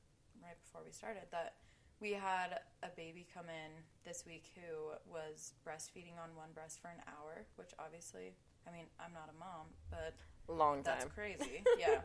right 0.42 0.56
before 0.62 0.82
we 0.84 0.92
started 0.92 1.24
that 1.30 1.54
we 2.00 2.12
had 2.12 2.60
a 2.82 2.88
baby 2.96 3.26
come 3.32 3.46
in 3.48 3.70
this 4.04 4.24
week 4.26 4.44
who 4.56 4.92
was 5.10 5.54
breastfeeding 5.66 6.16
on 6.22 6.34
one 6.36 6.52
breast 6.54 6.80
for 6.80 6.88
an 6.88 7.00
hour, 7.08 7.46
which 7.56 7.70
obviously, 7.78 8.34
I 8.68 8.72
mean, 8.72 8.86
I'm 9.00 9.12
not 9.12 9.30
a 9.34 9.38
mom, 9.38 9.72
but 9.90 10.14
Long 10.48 10.82
time. 10.82 10.98
that's 10.98 11.04
crazy. 11.14 11.62
yeah. 11.78 12.00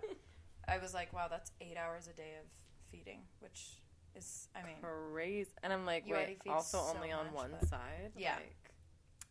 I 0.67 0.77
was 0.77 0.93
like, 0.93 1.11
wow, 1.11 1.27
that's 1.29 1.51
eight 1.59 1.75
hours 1.77 2.07
a 2.07 2.13
day 2.13 2.33
of 2.39 2.47
feeding, 2.91 3.21
which 3.39 3.81
is, 4.19 4.47
I 4.55 4.65
mean, 4.65 4.75
Crazy. 4.81 5.49
And 5.63 5.73
I'm 5.73 5.85
like, 5.85 6.07
You 6.07 6.13
wait, 6.13 6.39
also 6.47 6.77
so 6.77 6.93
only 6.95 7.11
on 7.11 7.25
one 7.33 7.51
side? 7.67 8.11
Yeah. 8.17 8.35
Like, 8.35 8.55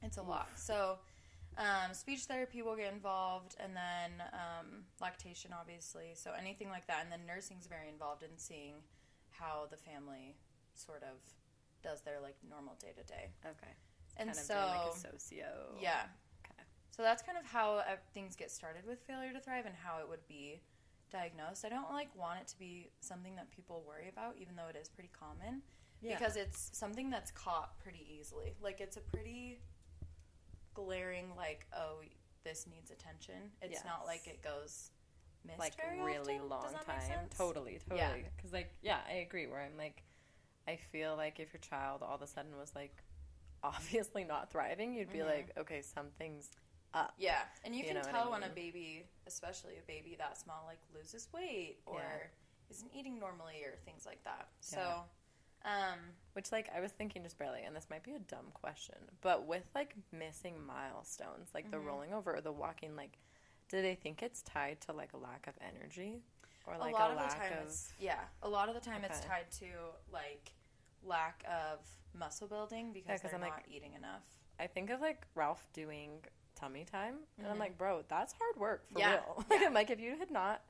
It's 0.02 0.16
a 0.16 0.22
lot. 0.22 0.48
So, 0.56 0.98
um, 1.56 1.92
speech 1.92 2.20
therapy 2.20 2.62
will 2.62 2.76
get 2.76 2.92
involved, 2.92 3.56
and 3.58 3.74
then 3.74 4.22
um, 4.32 4.84
lactation, 5.00 5.50
obviously. 5.58 6.12
So 6.14 6.30
anything 6.38 6.68
like 6.68 6.86
that, 6.86 7.00
and 7.02 7.10
then 7.10 7.26
nursing's 7.26 7.66
very 7.66 7.88
involved 7.88 8.22
in 8.22 8.30
seeing 8.36 8.74
how 9.30 9.66
the 9.70 9.76
family 9.76 10.36
sort 10.74 11.02
of 11.02 11.18
does 11.82 12.02
their 12.02 12.20
like 12.20 12.36
normal 12.48 12.74
day 12.80 12.92
to 12.96 13.02
day. 13.04 13.30
okay. 13.44 13.72
And 14.16 14.28
kind 14.28 14.38
of 14.38 14.44
so, 14.44 14.54
like 14.54 14.94
a 14.94 14.98
socio. 14.98 15.46
yeah. 15.80 16.02
Okay. 16.44 16.62
So 16.90 17.02
that's 17.02 17.22
kind 17.22 17.38
of 17.38 17.44
how 17.44 17.76
uh, 17.76 17.96
things 18.14 18.36
get 18.36 18.50
started 18.50 18.86
with 18.86 19.00
failure 19.00 19.32
to 19.32 19.40
thrive, 19.40 19.66
and 19.66 19.74
how 19.74 19.98
it 19.98 20.08
would 20.08 20.26
be 20.28 20.60
diagnosed. 21.10 21.64
I 21.64 21.68
don't 21.68 21.90
like 21.90 22.14
want 22.16 22.40
it 22.40 22.48
to 22.48 22.58
be 22.58 22.90
something 23.00 23.36
that 23.36 23.50
people 23.50 23.82
worry 23.86 24.08
about, 24.08 24.36
even 24.40 24.56
though 24.56 24.68
it 24.68 24.76
is 24.76 24.88
pretty 24.88 25.10
common 25.18 25.62
Yeah. 26.00 26.18
because 26.18 26.36
it's 26.36 26.70
something 26.76 27.10
that's 27.10 27.30
caught 27.30 27.78
pretty 27.78 28.06
easily. 28.18 28.54
Like 28.60 28.80
it's 28.80 28.96
a 28.96 29.00
pretty 29.00 29.60
glaring 30.74 31.34
like 31.36 31.66
oh 31.76 32.00
this 32.44 32.66
needs 32.70 32.90
attention. 32.90 33.50
It's 33.62 33.84
not 33.84 34.04
like 34.06 34.26
it 34.26 34.42
goes 34.42 34.90
missed 35.46 35.58
like 35.58 35.74
really 36.04 36.36
often. 36.36 36.48
long 36.48 36.62
Does 36.62 36.72
that 36.72 36.88
make 36.88 37.08
time. 37.16 37.28
Totally, 37.36 37.78
Yeah. 37.94 38.08
totally. 38.08 38.24
Because 38.36 38.52
like, 38.52 38.72
yeah, 38.82 38.98
I 39.08 39.14
agree. 39.14 39.46
Where 39.46 39.60
I'm 39.60 39.76
like, 39.76 40.02
I 40.66 40.76
feel 40.76 41.16
like 41.16 41.40
if 41.40 41.52
your 41.52 41.60
child 41.60 42.02
all 42.02 42.14
of 42.14 42.22
a 42.22 42.26
sudden 42.26 42.56
was 42.58 42.74
like, 42.74 43.02
obviously 43.62 44.24
not 44.24 44.50
thriving, 44.52 44.94
you'd 44.94 45.12
be 45.12 45.18
Mhm. 45.18 45.26
like, 45.26 45.50
okay, 45.58 45.82
something's 45.82 46.50
up. 46.94 47.14
Yeah, 47.18 47.42
and 47.64 47.74
you, 47.74 47.82
You 47.82 47.88
can 47.88 47.96
what 47.96 48.06
I 48.08 48.12
tell 48.12 48.30
when 48.30 48.42
a 48.42 48.48
baby, 48.48 49.04
especially 49.26 49.74
a 49.78 49.86
baby 49.86 50.16
that 50.18 50.38
small, 50.38 50.64
like 50.66 50.78
loses 50.94 51.28
weight 51.32 51.78
or 51.86 51.94
Yeah. 51.94 52.26
isn't 52.70 52.90
eating 52.94 53.18
normally 53.18 53.62
or 53.64 53.74
things 53.84 54.04
like 54.06 54.22
that. 54.24 54.48
So, 54.60 54.78
um, 55.64 55.98
Which 56.34 56.52
like 56.52 56.68
I 56.74 56.80
was 56.80 56.92
thinking 56.92 57.22
just 57.24 57.38
barely, 57.38 57.62
and 57.64 57.74
this 57.74 57.86
might 57.90 58.04
be 58.04 58.12
a 58.12 58.18
dumb 58.20 58.46
question, 58.52 58.96
but 59.22 59.46
with 59.46 59.64
like 59.74 59.94
missing 60.12 60.54
milestones, 60.66 61.48
like 61.54 61.70
the 61.70 61.78
Mhm. 61.78 61.84
rolling 61.86 62.12
over 62.14 62.36
or 62.36 62.40
the 62.40 62.52
walking, 62.52 62.94
like, 62.96 63.18
do 63.68 63.82
they 63.82 63.94
think 63.94 64.22
it's 64.22 64.42
tied 64.42 64.80
to 64.82 64.92
like 64.92 65.12
a 65.12 65.16
lack 65.16 65.46
of 65.46 65.54
energy, 65.60 66.22
or 66.66 66.76
like 66.78 66.90
a 66.90 66.92
lot 66.92 67.10
a 67.10 67.12
of 67.12 67.18
the 67.18 67.24
lack 67.24 67.38
time 67.50 67.52
of 67.58 67.66
it's 67.66 67.92
yeah, 67.98 68.20
a 68.42 68.48
lot 68.48 68.68
of 68.68 68.74
the 68.74 68.80
time 68.80 69.04
it's 69.04 69.20
tied 69.20 69.50
to 69.52 69.66
like 70.12 70.52
lack 71.02 71.44
of 71.48 71.80
muscle 72.18 72.46
building 72.48 72.92
because 72.92 73.20
'cause 73.20 73.30
they're 73.30 73.34
I'm, 73.34 73.40
not 73.40 73.56
like, 73.56 73.68
eating 73.76 73.94
enough. 73.94 74.22
I 74.60 74.66
think 74.66 74.90
of 74.90 75.00
like 75.00 75.26
Ralph 75.34 75.66
doing 75.72 76.24
tummy 76.58 76.84
time, 76.84 77.16
and 77.38 77.46
I'm 77.46 77.56
Mhm. 77.56 77.60
like, 77.60 77.78
bro, 77.78 78.02
that's 78.08 78.32
hard 78.32 78.56
work 78.56 78.88
for 78.90 78.98
Yeah, 78.98 79.12
real. 79.24 79.44
Like, 79.48 79.60
yeah. 79.60 79.66
I'm 79.68 79.74
like, 79.74 79.90
if 79.90 80.00
you 80.00 80.16
had 80.18 80.30
not 80.30 80.62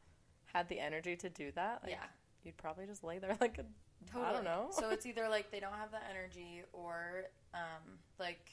had 0.46 0.68
the 0.68 0.78
energy 0.80 1.16
to 1.16 1.30
do 1.30 1.50
that, 1.52 1.82
like, 1.82 1.92
yeah. 1.92 2.06
you'd 2.44 2.56
probably 2.56 2.86
just 2.86 3.02
lay 3.04 3.18
there 3.18 3.36
like 3.40 3.58
a, 3.58 3.64
Totally. 4.06 4.24
I 4.26 4.32
don't 4.32 4.44
know. 4.44 4.68
so 4.70 4.90
it's 4.90 5.06
either 5.10 5.28
like 5.28 5.50
they 5.50 5.60
don't 5.60 5.72
have 5.74 5.90
the 5.90 5.98
energy 6.08 6.62
or 6.72 7.24
um, 7.54 7.98
like 8.18 8.50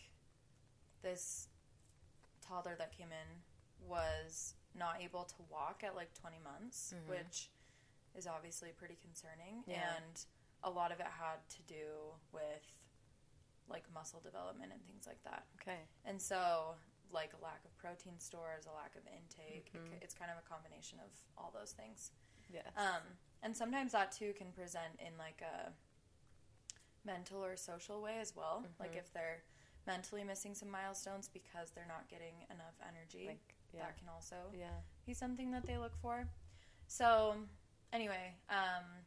this 1.02 1.48
toddler 2.42 2.76
that 2.78 2.92
came 2.98 3.08
in 3.12 3.88
was 3.88 4.56
not 4.74 5.02
able 5.02 5.24
to 5.24 5.36
walk 5.50 5.84
at 5.86 5.96
like 5.96 6.14
20 6.14 6.38
months, 6.40 6.94
Mhm. 6.96 7.10
which 7.10 7.50
is 8.16 8.28
obviously 8.28 8.72
pretty 8.72 8.96
concerning. 8.96 9.64
Yeah. 9.68 9.96
And 9.96 10.26
a 10.64 10.70
lot 10.70 10.92
of 10.92 11.00
it 11.00 11.06
had 11.08 11.48
to 11.50 11.62
do 11.64 12.14
with 12.32 12.66
like 13.70 13.84
muscle 13.94 14.20
development 14.20 14.72
and 14.72 14.84
things 14.86 15.06
like 15.08 15.22
that. 15.24 15.46
okay, 15.62 15.80
And 16.06 16.22
so, 16.22 16.76
like 17.12 17.34
a 17.34 17.44
lack 17.44 17.64
of 17.66 17.76
protein 17.78 18.20
stores, 18.20 18.66
a 18.66 18.72
lack 18.72 18.96
of 18.96 19.02
intake, 19.08 19.72
it 19.74 19.82
Mhm. 19.82 19.90
c 19.92 19.98
it's 20.02 20.14
kind 20.14 20.32
of 20.32 20.38
a 20.38 20.42
combination 20.48 21.00
of 21.00 21.12
all 21.38 21.52
those 21.52 21.72
things. 21.74 22.12
yes, 22.50 22.72
Um, 22.76 23.18
and 23.42 23.56
sometimes 23.56 23.92
that 23.94 24.12
too 24.12 24.34
can 24.34 24.52
present 24.52 25.00
in 25.00 25.18
like 25.18 25.42
a 25.42 25.74
mental 27.04 27.44
or 27.44 27.56
social 27.56 28.02
way 28.02 28.20
as 28.20 28.36
well. 28.36 28.66
Like 28.80 28.94
Mhm. 28.94 28.98
if 28.98 29.12
they're 29.14 29.44
mentally 29.86 30.24
missing 30.24 30.56
some 30.56 30.70
milestones 30.70 31.28
because 31.28 31.72
they're 31.72 31.86
not 31.86 32.08
getting 32.08 32.42
enough 32.50 32.76
energy, 32.82 33.28
like, 33.28 33.56
yeah, 33.72 33.86
that 33.86 33.98
can 33.98 34.10
also 34.10 34.52
yeah, 34.54 34.82
be 35.06 35.14
something 35.14 35.52
that 35.52 35.66
they 35.66 35.78
look 35.78 35.96
for. 35.98 36.28
So, 36.88 37.48
anyway, 37.94 38.36
um, 38.50 39.06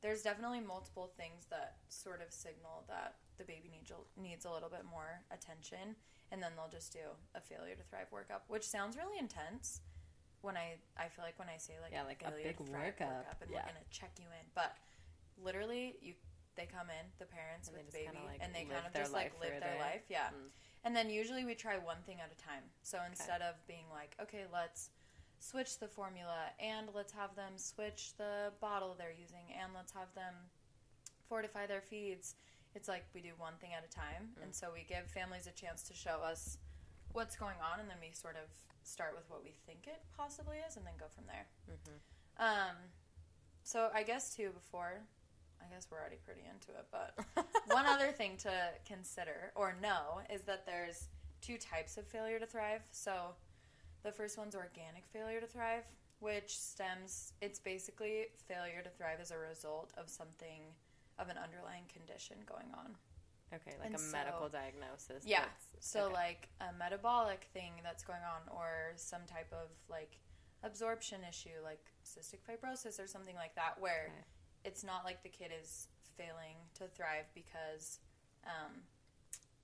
there's 0.00 0.22
definitely 0.22 0.60
multiple 0.60 1.08
things 1.08 1.46
that 1.46 1.78
sort 1.88 2.22
of 2.22 2.32
signal 2.32 2.84
that 2.86 3.18
the 3.36 3.44
baby 3.44 3.68
needs 3.68 3.92
needs 4.16 4.44
a 4.44 4.50
little 4.50 4.68
bit 4.68 4.84
more 4.84 5.24
attention, 5.30 5.96
and 6.32 6.42
then 6.42 6.52
they'll 6.56 6.70
just 6.70 6.92
do 6.92 7.06
a 7.34 7.40
failure 7.40 7.74
to 7.74 7.82
thrive 7.84 8.08
workup, 8.12 8.42
which 8.48 8.64
sounds 8.64 8.96
really 8.96 9.18
intense. 9.18 9.80
When 10.42 10.56
I 10.56 10.76
I 10.96 11.08
feel 11.08 11.24
like 11.24 11.38
when 11.38 11.48
I 11.48 11.56
say 11.58 11.74
like 11.82 11.92
Yeah, 11.92 12.04
like 12.04 12.22
a 12.22 12.30
failure 12.30 12.54
big 12.54 12.58
to 12.58 12.64
thrive 12.64 12.94
workup, 13.00 13.42
and 13.42 13.50
yeah. 13.50 13.62
we're 13.62 13.72
gonna 13.72 13.90
check 13.90 14.12
you 14.18 14.26
in, 14.26 14.46
but 14.54 14.76
literally 15.42 15.96
you 16.00 16.14
they 16.56 16.66
come 16.66 16.88
in 16.88 17.04
the 17.18 17.26
parents 17.26 17.68
And 17.68 17.76
with 17.76 17.86
the 17.86 17.92
baby 17.92 18.18
like, 18.26 18.40
and 18.40 18.54
they 18.54 18.64
kind 18.64 18.86
of 18.86 18.94
just 18.94 19.12
like 19.12 19.32
live 19.40 19.60
their 19.60 19.76
day. 19.76 19.78
life, 19.78 20.04
yeah. 20.08 20.28
Mm. 20.32 20.48
And 20.84 20.96
then 20.96 21.10
usually 21.10 21.44
we 21.44 21.54
try 21.54 21.76
one 21.76 21.98
thing 22.06 22.18
at 22.20 22.32
a 22.32 22.38
time. 22.42 22.62
So 22.82 22.98
instead 23.06 23.42
of 23.42 23.54
being 23.66 23.84
like, 23.92 24.16
okay, 24.22 24.44
let's 24.52 24.90
switch 25.38 25.78
the 25.78 25.88
formula 25.88 26.48
and 26.58 26.88
let's 26.94 27.12
have 27.12 27.34
them 27.36 27.52
switch 27.56 28.16
the 28.16 28.52
bottle 28.60 28.94
they're 28.96 29.12
using 29.12 29.52
and 29.60 29.72
let's 29.74 29.92
have 29.92 30.14
them 30.14 30.32
fortify 31.28 31.66
their 31.66 31.82
feeds, 31.82 32.36
it's 32.76 32.88
like 32.88 33.04
we 33.14 33.22
do 33.22 33.32
one 33.38 33.54
thing 33.58 33.70
at 33.72 33.82
a 33.82 33.88
time. 33.88 34.36
Mm. 34.38 34.44
And 34.44 34.54
so 34.54 34.68
we 34.72 34.84
give 34.86 35.10
families 35.10 35.48
a 35.48 35.50
chance 35.50 35.82
to 35.84 35.94
show 35.94 36.20
us 36.22 36.58
what's 37.12 37.34
going 37.34 37.56
on 37.64 37.80
and 37.80 37.88
then 37.88 37.96
we 38.00 38.12
sort 38.12 38.36
of 38.36 38.52
start 38.84 39.14
with 39.16 39.24
what 39.30 39.42
we 39.42 39.54
think 39.64 39.88
it 39.88 40.02
possibly 40.14 40.58
is 40.68 40.76
and 40.76 40.84
then 40.84 40.92
go 41.00 41.06
from 41.08 41.24
there. 41.26 41.46
Mhm. 41.66 41.96
Um, 42.38 42.76
so 43.64 43.90
I 43.94 44.02
guess 44.02 44.36
too 44.36 44.50
before, 44.50 45.00
I 45.60 45.64
guess 45.72 45.88
we're 45.90 45.98
already 45.98 46.20
pretty 46.22 46.42
into 46.44 46.70
it, 46.72 46.86
but 46.92 47.16
one 47.74 47.86
other 47.86 48.12
thing 48.12 48.36
to 48.38 48.52
consider 48.84 49.52
or 49.54 49.74
know 49.80 50.20
is 50.30 50.42
that 50.42 50.66
there's 50.66 51.08
two 51.40 51.56
types 51.56 51.96
of 51.96 52.06
failure 52.06 52.38
to 52.38 52.46
thrive. 52.46 52.82
So 52.90 53.34
the 54.02 54.12
first 54.12 54.36
one's 54.36 54.54
organic 54.54 55.06
failure 55.06 55.40
to 55.40 55.46
thrive, 55.46 55.84
which 56.20 56.58
stems 56.58 57.32
it's 57.40 57.58
basically 57.58 58.26
failure 58.46 58.82
to 58.82 58.90
thrive 58.90 59.18
as 59.20 59.30
a 59.30 59.38
result 59.38 59.92
of 59.96 60.08
something 60.10 60.60
of 61.18 61.28
an 61.28 61.36
underlying 61.38 61.84
condition 61.92 62.36
going 62.46 62.68
on. 62.74 62.96
okay, 63.54 63.74
like 63.78 63.86
And 63.86 63.94
a 63.94 63.98
so- 63.98 64.12
medical 64.12 64.48
diagnosis. 64.48 65.24
Yeah. 65.24 65.44
So 65.80 66.04
okay. 66.06 66.14
like 66.14 66.48
a 66.60 66.72
metabolic 66.76 67.48
thing 67.52 67.72
that's 67.82 68.02
going 68.02 68.22
on 68.22 68.42
or 68.54 68.92
some 68.96 69.22
type 69.26 69.52
of 69.52 69.68
like 69.88 70.18
absorption 70.62 71.20
issue 71.28 71.56
like 71.62 71.84
cystic 72.04 72.40
fibrosis 72.48 72.98
or 72.98 73.06
something 73.06 73.36
like 73.36 73.54
that 73.54 73.78
where 73.78 74.06
Okay. 74.08 74.24
it's 74.64 74.82
not 74.82 75.04
like 75.04 75.22
the 75.22 75.28
kid 75.28 75.52
is 75.62 75.88
failing 76.16 76.56
to 76.74 76.88
thrive 76.88 77.26
because 77.34 78.00
um, 78.44 78.82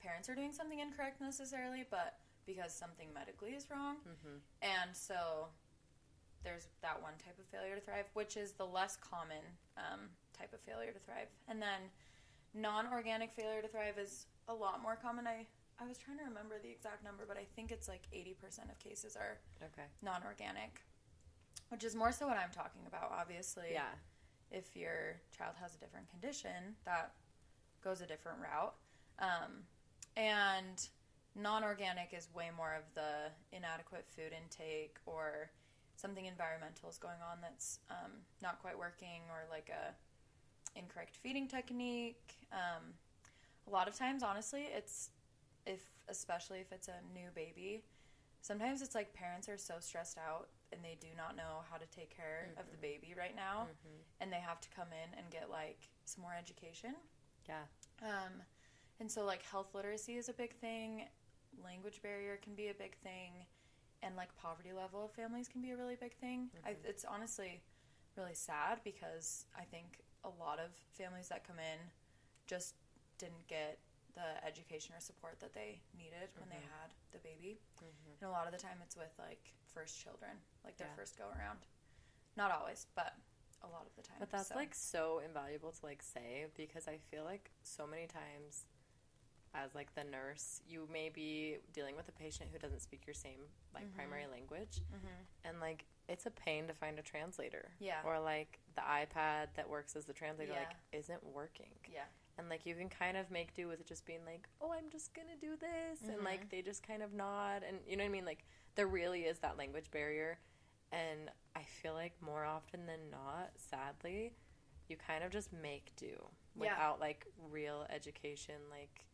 parents 0.01 0.29
are 0.29 0.35
doing 0.35 0.53
something 0.53 0.79
incorrect 0.81 1.21
necessarily, 1.21 1.85
but 1.91 2.19
because 2.47 2.73
something 2.75 3.09
medically 3.15 3.51
is 3.53 3.69
wrong. 3.71 3.97
Mhm. 4.07 4.41
And 4.63 4.97
so 4.97 5.49
there's 6.45 6.67
that 6.83 7.01
one 7.01 7.15
type 7.19 7.39
of 7.39 7.47
failure 7.47 7.75
to 7.77 7.81
thrive, 7.81 8.07
which 8.15 8.37
is 8.37 8.53
the 8.53 8.67
less 8.67 8.97
common 8.97 9.43
um, 9.77 10.11
type 10.43 10.53
of 10.53 10.61
failure 10.61 10.91
to 10.91 10.99
thrive. 10.99 11.31
And 11.47 11.63
then 11.63 11.87
non 12.55 12.91
organic 12.93 13.33
failure 13.33 13.63
to 13.63 13.69
thrive 13.69 13.97
is 13.99 14.27
a 14.49 14.55
lot 14.55 14.83
more 14.83 14.99
common. 15.01 15.27
I, 15.27 15.47
I 15.79 15.87
was 15.87 15.97
trying 15.97 16.19
to 16.19 16.25
remember 16.25 16.57
the 16.61 16.71
exact 16.71 17.05
number, 17.05 17.23
but 17.27 17.37
I 17.39 17.47
think 17.55 17.71
it's 17.71 17.87
like 17.87 18.03
80% 18.13 18.71
of 18.71 18.79
cases 18.79 19.17
are 19.17 19.39
okay, 19.63 19.87
non 20.03 20.23
organic, 20.27 20.83
which 21.71 21.85
is 21.85 21.95
more 21.95 22.11
so 22.11 22.27
what 22.27 22.37
I'm 22.37 22.51
talking 22.51 22.83
about, 22.87 23.15
obviously 23.15 23.71
yeah, 23.73 23.95
if 24.51 24.77
your 24.77 25.21
child 25.37 25.55
has 25.61 25.75
a 25.75 25.79
different 25.79 26.11
condition, 26.11 26.75
that 26.85 27.13
goes 27.85 28.01
a 28.01 28.07
different 28.07 28.39
route. 28.43 28.75
Um, 29.21 29.63
and 30.17 30.89
non 31.37 31.63
organic 31.63 32.13
is 32.13 32.29
way 32.35 32.51
more 32.57 32.75
of 32.75 32.83
the 32.95 33.31
inadequate 33.57 34.07
food 34.11 34.33
intake 34.35 34.97
or 35.07 35.51
something 35.95 36.27
environmental 36.27 36.91
is 36.91 36.99
going 36.99 37.21
on 37.23 37.39
that's 37.41 37.79
um, 37.89 38.11
not 38.43 38.61
quite 38.61 38.77
working 38.77 39.23
or 39.31 39.47
like 39.49 39.71
a 39.71 39.95
incorrect 40.77 41.17
feeding 41.17 41.49
technique. 41.49 42.35
Um, 42.53 42.95
a 43.67 43.71
lot 43.71 43.89
of 43.89 43.95
times, 43.97 44.23
honestly, 44.23 44.65
it's 44.75 45.11
if 45.67 45.81
especially 46.09 46.59
if 46.61 46.73
it's 46.73 46.89
a 46.89 47.01
new 47.15 47.29
baby. 47.35 47.85
Sometimes 48.41 48.83
it's 48.83 48.95
like 48.97 49.15
parents 49.15 49.49
are 49.49 49.57
so 49.57 49.75
stressed 49.79 50.19
out 50.19 50.49
and 50.73 50.83
they 50.83 50.97
do 51.01 51.07
not 51.17 51.37
know 51.37 51.63
how 51.71 51.77
to 51.77 51.87
take 51.87 52.11
care 52.17 52.49
of 52.59 52.65
the 52.73 52.77
baby 52.79 53.15
right 53.17 53.37
now 53.37 53.69
Mhm. 53.87 54.03
and 54.21 54.33
they 54.33 54.41
have 54.41 54.61
to 54.63 54.69
come 54.71 54.89
in 54.93 55.15
and 55.17 55.31
get 55.31 55.49
like 55.49 55.89
some 56.05 56.23
more 56.23 56.35
education. 56.35 56.97
yeah, 57.49 57.67
Um, 58.03 58.43
and 58.99 59.11
so 59.11 59.25
like 59.25 59.43
health 59.43 59.75
literacy 59.75 60.17
is 60.17 60.29
a 60.29 60.33
big 60.33 60.55
thing. 60.57 61.09
Language 61.63 62.03
barrier 62.03 62.37
can 62.39 62.55
be 62.57 62.69
a 62.69 62.75
big 62.75 62.97
thing. 62.97 63.47
and 64.05 64.17
like 64.17 64.35
poverty 64.35 64.73
level 64.73 65.05
of 65.05 65.13
families 65.13 65.47
can 65.47 65.63
be 65.63 65.71
a 65.71 65.77
really 65.77 65.95
big 65.95 66.13
thing. 66.17 66.51
Mm-hmm. 66.57 66.85
it's 66.85 67.05
honestly 67.05 67.63
really 68.17 68.35
sad 68.35 68.83
because 68.83 69.47
I 69.57 69.63
think 69.63 70.01
a 70.25 70.31
lot 70.43 70.59
of 70.59 70.71
families 70.93 71.29
that 71.29 71.47
come 71.47 71.59
in 71.59 71.79
just 72.47 72.75
didn't 73.19 73.47
get 73.49 73.79
the 74.15 74.45
education 74.47 74.95
or 74.95 75.01
support 75.01 75.41
that 75.41 75.55
they 75.55 75.81
needed 75.97 76.29
when 76.39 76.49
they 76.49 76.57
Mm-hmm. 76.57 76.81
had 76.83 76.91
the 77.13 77.19
baby. 77.19 77.59
And 78.21 78.29
a 78.29 78.33
lot 78.33 78.47
of 78.47 78.53
the 78.53 78.59
time 78.59 78.79
it's 78.85 78.97
with 78.97 79.13
like 79.19 79.53
first 79.75 79.99
children, 80.03 80.31
like 80.65 80.77
their 80.77 80.89
Yeah. 80.89 80.95
first 80.97 81.17
go 81.19 81.25
around. 81.37 81.61
Not 82.37 82.51
always, 82.51 82.87
but 82.95 83.15
a 83.63 83.69
lot 83.69 83.87
of 83.87 83.95
the 83.97 84.03
time. 84.03 84.17
But 84.19 84.31
that's 84.31 84.49
So, 84.49 84.55
like 84.55 84.75
so 84.75 85.19
invaluable 85.25 85.73
to 85.73 85.87
like 85.87 86.03
say 86.03 86.47
because 86.57 86.89
I 86.89 86.99
feel 86.99 87.25
like 87.25 87.51
so 87.63 87.87
many 87.87 88.07
times 88.07 88.67
as 89.55 89.75
like 89.75 89.95
the 89.95 90.05
nurse, 90.05 90.61
you 90.67 90.89
may 90.91 91.09
be 91.11 91.59
dealing 91.73 91.95
with 91.97 92.09
a 92.09 92.13
patient 92.13 92.51
who 92.53 92.59
doesn't 92.59 92.81
speak 92.81 93.07
your 93.07 93.15
same 93.15 93.41
like 93.75 93.85
Mhm. 93.85 93.95
primary 93.95 94.27
language 94.27 94.81
Mhm. 94.93 95.27
and 95.45 95.61
like 95.61 95.85
it's 96.09 96.27
a 96.27 96.31
pain 96.31 96.67
to 96.69 96.75
find 96.75 96.99
a 96.99 97.03
translator. 97.03 97.71
Yeah. 97.79 98.03
Or 98.05 98.19
like 98.19 98.61
the 98.75 98.83
iPad 98.83 99.49
that 99.57 99.69
works 99.69 99.97
as 99.97 100.05
the 100.05 100.13
translator 100.13 100.53
like 100.53 100.77
isn't 100.93 101.25
working. 101.25 101.75
Yeah. 101.93 102.05
And 102.39 102.49
like 102.49 102.65
you 102.65 102.75
can 102.75 102.89
kind 102.89 103.17
of 103.17 103.31
make 103.31 103.55
do 103.55 103.69
with 103.69 103.87
just 103.87 104.07
being 104.07 104.25
like, 104.25 104.49
"Oh, 104.61 104.73
I'm 104.73 104.89
just 104.91 105.13
going 105.15 105.29
to 105.29 105.37
do 105.37 105.57
this." 105.57 106.01
And 106.09 106.21
Mhm. 106.21 106.25
like 106.25 106.49
they 106.51 106.63
just 106.63 106.83
kind 106.87 107.03
of 107.03 107.13
nod 107.13 107.63
and 107.63 107.79
you 107.87 107.97
know 107.97 108.05
what 108.05 108.09
I 108.09 108.13
mean? 108.13 108.25
Like 108.25 108.47
there 108.75 108.87
really 108.87 109.25
is 109.25 109.39
that 109.41 109.57
language 109.59 109.91
barrier 109.91 110.39
and 110.91 111.31
I 111.55 111.63
feel 111.63 111.93
like 111.95 112.21
more 112.23 112.45
often 112.45 112.87
than 112.87 113.11
not, 113.11 113.51
sadly, 113.57 114.35
you 114.89 114.97
kind 114.97 115.23
of 115.25 115.31
just 115.31 115.53
make 115.53 115.95
do 115.97 116.07
Yeah. 116.55 116.61
without 116.73 117.01
like 117.01 117.27
real 117.51 117.87
education, 117.91 118.61
like 118.71 119.05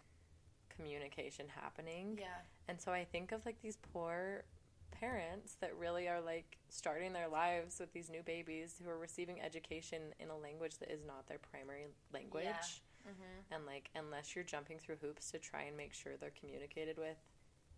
communication 0.69 1.49
happening. 1.49 2.19
Yeah. 2.21 2.41
And 2.69 2.81
so 2.81 2.93
I 2.93 3.05
think 3.05 3.33
of 3.33 3.45
like 3.45 3.61
these 3.61 3.77
poor 3.77 4.45
parents 4.91 5.57
that 5.61 5.77
really 5.79 6.09
are 6.09 6.21
like 6.21 6.59
starting 6.69 7.13
their 7.13 7.29
lives 7.29 7.79
with 7.79 7.93
these 7.93 8.11
new 8.11 8.23
babies 8.23 8.81
who 8.83 8.91
are 8.91 8.99
receiving 8.99 9.41
education 9.41 10.03
in 10.19 10.31
a 10.31 10.37
language 10.37 10.79
that 10.79 10.91
is 10.91 11.05
not 11.07 11.27
their 11.27 11.39
primary 11.39 11.87
language. 12.13 12.83
Mhm. 13.07 13.45
And 13.51 13.67
like 13.67 13.91
unless 13.95 14.35
you're 14.35 14.45
jumping 14.45 14.79
through 14.79 14.97
hoops 14.97 15.31
to 15.31 15.39
try 15.39 15.63
and 15.63 15.77
make 15.77 15.95
sure 15.95 16.17
they're 16.17 16.31
communicated 16.31 16.99
with 16.99 17.17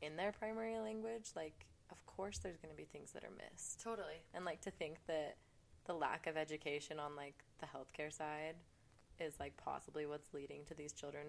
in 0.01 0.17
their 0.17 0.33
primary 0.33 0.79
language, 0.79 1.31
like 1.37 1.67
of 1.91 2.05
course 2.07 2.39
there's 2.39 2.57
going 2.57 2.73
to 2.73 2.77
be 2.77 2.85
things 2.85 3.13
that 3.13 3.25
are 3.25 3.31
missed. 3.31 3.81
Totally. 3.81 4.23
And 4.35 4.45
like 4.45 4.61
to 4.63 4.71
think 4.71 5.05
that 5.07 5.37
the 5.85 5.95
lack 5.95 6.27
of 6.27 6.37
education 6.37 6.99
on 6.99 7.17
like 7.17 7.45
the 7.59 7.67
healthcare 7.67 8.13
side 8.13 8.57
is 9.19 9.39
like 9.39 9.57
possibly 9.57 10.07
what's 10.07 10.33
leading 10.33 10.65
to 10.67 10.75
these 10.75 10.93
children 10.93 11.27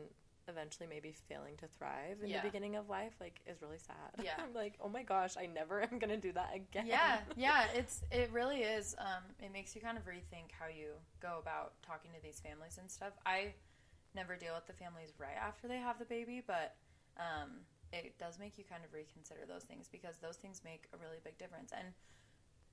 eventually 0.52 0.88
maybe 0.88 1.12
failing 1.28 1.56
to 1.58 1.68
thrive 1.80 2.18
in 2.22 2.30
Yeah. 2.30 2.42
the 2.42 2.48
beginning 2.48 2.76
of 2.76 2.90
life 2.90 3.14
like 3.20 3.40
is 3.48 3.62
really 3.62 3.80
sad. 3.80 4.12
Yeah. 4.24 4.36
I'm 4.38 4.54
like, 4.54 4.76
"Oh 4.80 4.90
my 4.90 5.04
gosh, 5.04 5.36
I 5.38 5.48
never 5.48 5.82
am 5.82 5.98
going 5.98 6.10
to 6.14 6.18
do 6.18 6.32
that 6.34 6.52
again." 6.54 6.86
Yeah, 6.86 7.20
yeah, 7.36 7.66
it's 7.74 8.04
it 8.12 8.30
really 8.32 8.62
is. 8.62 8.94
Um, 9.00 9.24
it 9.40 9.52
makes 9.52 9.76
you 9.76 9.82
kind 9.82 9.98
of 9.98 10.06
rethink 10.06 10.52
how 10.60 10.68
you 10.68 10.90
go 11.22 11.40
about 11.42 11.74
talking 11.82 12.12
to 12.14 12.22
these 12.22 12.40
families 12.40 12.78
and 12.80 12.90
stuff. 12.92 13.14
I 13.26 13.54
never 14.14 14.36
deal 14.36 14.54
with 14.54 14.68
the 14.68 14.74
families 14.74 15.14
right 15.18 15.38
after 15.40 15.68
they 15.68 15.78
have 15.78 15.98
the 15.98 16.06
baby, 16.06 16.44
but 16.46 16.76
um, 17.18 17.50
it 17.94 18.18
does 18.20 18.38
make 18.40 18.58
you 18.58 18.64
kind 18.70 18.84
of 18.86 18.94
reconsider 18.94 19.42
those 19.48 19.64
things 19.64 19.88
because 19.92 20.18
those 20.22 20.36
things 20.38 20.62
make 20.64 20.88
a 20.94 20.98
really 20.98 21.18
big 21.24 21.38
difference. 21.38 21.72
And 21.72 21.88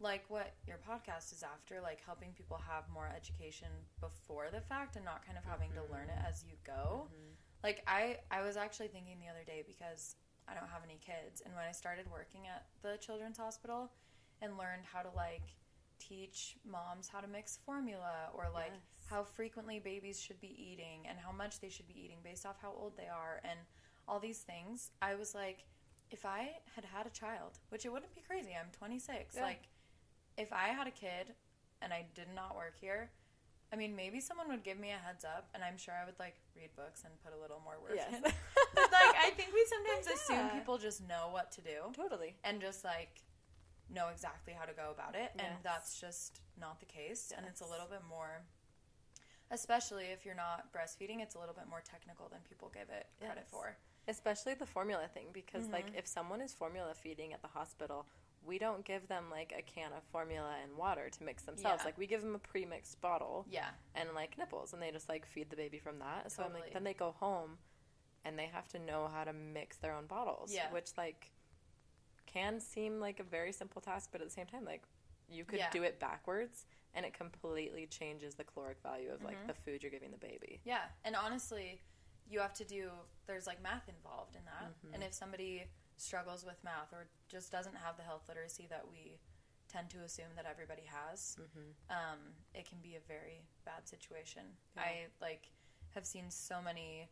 like 0.00 0.24
what 0.28 0.54
your 0.66 0.78
podcast 0.78 1.32
is 1.32 1.42
after, 1.42 1.80
like 1.80 1.98
helping 2.06 2.30
people 2.32 2.56
have 2.68 2.84
more 2.88 3.10
education 3.14 3.66
before 4.00 4.46
the 4.52 4.60
fact 4.60 4.94
and 4.94 5.04
not 5.04 5.26
kind 5.26 5.36
of 5.36 5.42
having 5.44 5.70
to 5.72 5.82
learn 5.92 6.06
it 6.08 6.18
as 6.28 6.44
you 6.46 6.54
go. 6.64 7.08
Mhm. 7.10 7.17
Like 7.62 7.82
I 7.86 8.18
I 8.30 8.42
was 8.42 8.56
actually 8.56 8.88
thinking 8.88 9.16
the 9.20 9.28
other 9.30 9.44
day 9.44 9.64
because 9.66 10.16
I 10.48 10.54
don't 10.54 10.68
have 10.68 10.82
any 10.84 10.98
kids 11.04 11.42
and 11.44 11.54
when 11.54 11.64
I 11.68 11.72
started 11.72 12.06
working 12.10 12.42
at 12.46 12.66
the 12.82 12.96
children's 12.98 13.38
hospital 13.38 13.90
and 14.40 14.56
learned 14.56 14.84
how 14.92 15.02
to 15.02 15.10
like 15.16 15.42
teach 15.98 16.56
moms 16.64 17.08
how 17.08 17.20
to 17.20 17.26
mix 17.26 17.58
formula 17.66 18.30
or 18.34 18.44
like 18.54 18.70
Yes. 18.72 18.80
how 19.10 19.24
frequently 19.24 19.78
babies 19.80 20.20
should 20.20 20.40
be 20.40 20.54
eating 20.70 21.06
and 21.08 21.18
how 21.18 21.32
much 21.32 21.60
they 21.60 21.68
should 21.68 21.88
be 21.88 21.98
eating 22.02 22.18
based 22.22 22.46
off 22.46 22.56
how 22.62 22.72
old 22.78 22.96
they 22.96 23.08
are 23.08 23.40
and 23.44 23.58
all 24.06 24.20
these 24.20 24.38
things. 24.40 24.90
I 25.02 25.16
was 25.16 25.34
like 25.34 25.64
if 26.10 26.24
I 26.24 26.52
had 26.74 26.84
had 26.86 27.06
a 27.06 27.10
child, 27.10 27.58
which 27.68 27.84
it 27.84 27.92
wouldn't 27.92 28.14
be 28.14 28.22
crazy. 28.22 28.56
I'm 28.58 28.70
26. 28.72 29.34
Yeah. 29.36 29.42
Like 29.42 29.68
if 30.38 30.52
I 30.52 30.68
had 30.68 30.86
a 30.86 30.90
kid 30.92 31.34
and 31.82 31.92
I 31.92 32.06
did 32.14 32.28
not 32.34 32.56
work 32.56 32.74
here, 32.80 33.10
I 33.72 33.76
mean, 33.76 33.94
maybe 33.94 34.20
someone 34.20 34.48
would 34.48 34.62
give 34.64 34.78
me 34.78 34.90
a 34.90 34.96
heads 34.96 35.24
up, 35.24 35.48
and 35.54 35.62
I'm 35.62 35.76
sure 35.76 35.92
I 35.94 36.06
would 36.06 36.18
like 36.18 36.36
read 36.56 36.70
books 36.74 37.02
and 37.04 37.12
put 37.22 37.36
a 37.36 37.40
little 37.40 37.60
more 37.64 37.76
work 37.82 37.92
Yes. 37.96 38.14
in. 38.14 38.22
but 38.74 38.90
like, 38.92 39.14
I 39.20 39.30
think 39.36 39.52
we 39.52 39.64
sometimes 39.68 40.06
assume 40.06 40.50
people 40.58 40.78
just 40.78 41.06
know 41.06 41.28
what 41.30 41.52
to 41.52 41.60
do 41.60 41.92
totally. 41.94 42.34
and 42.44 42.60
just 42.60 42.82
like 42.84 43.20
know 43.90 44.08
exactly 44.08 44.54
how 44.58 44.64
to 44.64 44.72
go 44.72 44.90
about 44.90 45.14
it, 45.14 45.32
and 45.38 45.52
that's 45.62 46.00
just 46.00 46.40
not 46.58 46.80
the 46.80 46.86
case. 46.86 47.32
And 47.36 47.44
it's 47.46 47.60
a 47.60 47.66
little 47.66 47.86
bit 47.88 48.02
more, 48.08 48.40
especially 49.50 50.06
if 50.06 50.24
you're 50.24 50.34
not 50.34 50.72
breastfeeding, 50.72 51.20
it's 51.20 51.34
a 51.34 51.38
little 51.38 51.54
bit 51.54 51.68
more 51.68 51.82
technical 51.84 52.28
than 52.28 52.40
people 52.48 52.70
give 52.72 52.88
it 52.90 53.06
credit 53.20 53.46
for. 53.48 53.76
Especially 54.06 54.54
the 54.54 54.66
formula 54.66 55.06
thing 55.12 55.26
because 55.34 55.68
like 55.68 55.90
Mhm. 55.92 55.98
if 55.98 56.06
someone 56.06 56.40
is 56.40 56.54
formula 56.54 56.94
feeding 56.94 57.32
at 57.34 57.42
the 57.42 57.48
hospital, 57.48 58.06
we 58.48 58.58
don't 58.58 58.84
give 58.84 59.06
them 59.08 59.24
like 59.30 59.52
a 59.56 59.62
can 59.62 59.92
of 59.92 60.02
formula 60.10 60.54
and 60.62 60.76
water 60.76 61.08
to 61.10 61.22
mix 61.22 61.42
themselves. 61.44 61.80
Yeah. 61.82 61.84
Like 61.84 61.98
we 61.98 62.06
give 62.06 62.22
them 62.22 62.34
a 62.34 62.38
pre-mixed 62.38 63.00
bottle 63.00 63.46
Yeah, 63.48 63.68
and 63.94 64.08
like 64.14 64.36
nipples 64.38 64.72
and 64.72 64.82
they 64.82 64.90
just 64.90 65.08
like 65.08 65.26
feed 65.26 65.50
the 65.50 65.56
baby 65.56 65.78
from 65.78 65.98
that. 66.00 66.32
So 66.32 66.42
I'm 66.42 66.54
like 66.54 66.72
then 66.72 66.82
they 66.84 66.94
go 66.94 67.12
home 67.20 67.58
and 68.24 68.38
they 68.38 68.46
have 68.46 68.66
to 68.68 68.78
know 68.78 69.08
how 69.12 69.22
to 69.24 69.32
mix 69.32 69.76
their 69.76 69.92
own 69.94 70.06
bottles, 70.06 70.52
Yeah. 70.52 70.72
which 70.72 70.88
like 70.96 71.30
can 72.26 72.58
seem 72.60 72.98
like 73.00 73.20
a 73.20 73.22
very 73.22 73.52
simple 73.52 73.80
task 73.80 74.08
but 74.12 74.20
at 74.20 74.26
the 74.26 74.32
same 74.32 74.46
time 74.46 74.64
like 74.64 74.82
you 75.30 75.44
could 75.44 75.58
Yeah. 75.58 75.70
do 75.70 75.82
it 75.82 75.98
backwards 76.00 76.66
and 76.94 77.04
it 77.04 77.12
completely 77.12 77.86
changes 77.86 78.34
the 78.34 78.44
caloric 78.44 78.80
value 78.82 79.10
of 79.12 79.22
like 79.22 79.36
Mhm. 79.42 79.46
the 79.48 79.54
food 79.54 79.82
you're 79.82 79.90
giving 79.92 80.10
the 80.10 80.16
baby. 80.18 80.60
Yeah, 80.64 80.88
and 81.04 81.14
honestly, 81.14 81.82
you 82.26 82.40
have 82.40 82.54
to 82.54 82.64
do. 82.64 82.90
There's 83.26 83.46
like 83.46 83.60
math 83.60 83.88
involved 83.90 84.36
in 84.36 84.44
that, 84.46 84.64
Mhm. 84.82 84.94
and 84.94 85.02
if 85.04 85.12
somebody 85.12 85.68
struggles 85.98 86.44
with 86.44 86.62
math 86.64 86.92
or 86.92 87.08
just 87.28 87.50
doesn't 87.52 87.76
have 87.76 87.96
the 87.96 88.02
health 88.02 88.28
literacy 88.28 88.66
that 88.70 88.88
we 88.90 89.18
tend 89.68 89.90
to 89.90 89.98
assume 90.02 90.34
that 90.34 90.46
everybody 90.46 90.84
has, 90.84 91.36
Mhm. 91.36 91.74
um, 91.90 92.34
it 92.54 92.64
can 92.66 92.80
be 92.80 92.96
a 92.96 93.00
very 93.00 93.46
bad 93.64 93.86
situation. 93.86 94.56
Yeah. 94.74 94.82
I 94.82 95.10
like 95.20 95.50
have 95.90 96.06
seen 96.06 96.30
so 96.30 96.62
many 96.62 97.08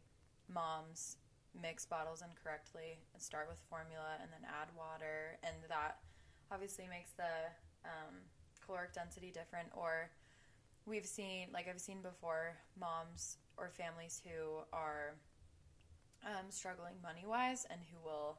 moms 0.48 1.18
mix 1.52 1.84
bottles 1.86 2.22
incorrectly 2.22 2.98
and 3.12 3.22
start 3.22 3.48
with 3.48 3.58
formula 3.68 4.16
and 4.20 4.32
then 4.32 4.44
add 4.44 4.74
water, 4.74 5.38
and 5.42 5.62
that 5.64 6.00
obviously 6.50 6.86
makes 6.86 7.12
the 7.12 7.52
um, 7.84 8.30
caloric 8.60 8.92
density 8.92 9.30
different. 9.30 9.70
Or 9.74 10.10
we've 10.86 11.06
seen, 11.06 11.50
like 11.52 11.68
I've 11.68 11.80
seen 11.80 12.00
before, 12.02 12.56
moms 12.76 13.38
or 13.56 13.70
families 13.70 14.20
who 14.24 14.64
are 14.72 15.16
um, 16.24 16.50
struggling 16.50 17.00
money 17.02 17.24
wise 17.26 17.64
and 17.66 17.80
who 17.84 18.00
will 18.00 18.38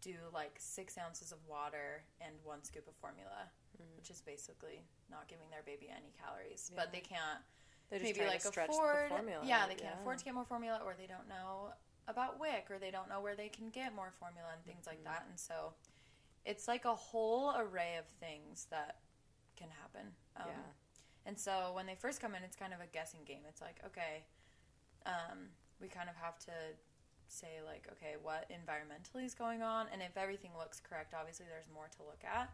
do 0.00 0.14
like 0.32 0.54
six 0.58 0.96
ounces 0.98 1.32
of 1.32 1.38
water 1.46 2.02
and 2.20 2.34
one 2.44 2.62
scoop 2.64 2.86
of 2.88 2.94
formula, 2.96 3.50
Mhm. 3.76 3.96
which 3.96 4.10
is 4.10 4.20
basically 4.20 4.84
not 5.10 5.26
giving 5.28 5.48
their 5.50 5.62
baby 5.62 5.88
any 5.90 6.12
calories. 6.12 6.70
Yeah. 6.72 6.80
But 6.82 6.92
they 6.92 7.00
can't 7.00 7.42
They 7.90 7.98
just 7.98 8.16
maybe 8.16 8.26
like 8.28 8.44
afford 8.44 8.68
the 8.70 9.08
formula. 9.08 9.44
yeah 9.46 9.66
they 9.66 9.74
can't 9.74 9.98
afford 10.00 10.18
to 10.18 10.24
get 10.24 10.34
more 10.34 10.44
formula 10.44 10.80
or 10.84 10.94
they 10.94 11.06
don't 11.06 11.26
know 11.28 11.72
about 12.06 12.38
WIC 12.38 12.70
or 12.70 12.78
they 12.78 12.90
don't 12.90 13.08
know 13.08 13.20
where 13.20 13.34
they 13.34 13.48
can 13.48 13.70
get 13.70 13.94
more 13.94 14.10
formula 14.12 14.50
and 14.52 14.64
things 14.64 14.86
like 14.86 15.00
Mhm. 15.00 15.04
that 15.04 15.24
and 15.26 15.38
so 15.40 15.74
it's 16.44 16.68
like 16.68 16.84
a 16.84 16.94
whole 16.94 17.56
array 17.56 17.96
of 17.96 18.06
things 18.06 18.66
that 18.66 19.00
can 19.56 19.70
happen 19.70 20.14
um, 20.36 20.48
Yeah. 20.48 20.72
and 21.26 21.38
so 21.40 21.72
when 21.72 21.86
they 21.86 21.94
first 21.96 22.20
come 22.20 22.34
in 22.34 22.42
it's 22.44 22.56
kind 22.56 22.72
of 22.74 22.80
a 22.80 22.86
guessing 22.86 23.24
game 23.24 23.44
it's 23.46 23.60
like 23.60 23.82
okay 23.84 24.24
um, 25.06 25.54
we 25.80 25.88
kind 25.88 26.08
of 26.10 26.16
have 26.16 26.38
to 26.40 26.76
say 27.28 27.60
like 27.64 27.86
okay 27.92 28.16
what 28.22 28.50
environmentally 28.50 29.24
is 29.24 29.34
going 29.34 29.62
on 29.62 29.86
and 29.92 30.02
if 30.02 30.16
everything 30.16 30.50
looks 30.58 30.80
correct 30.80 31.14
obviously 31.18 31.46
there's 31.48 31.68
more 31.72 31.88
to 31.94 32.02
look 32.02 32.20
at 32.24 32.50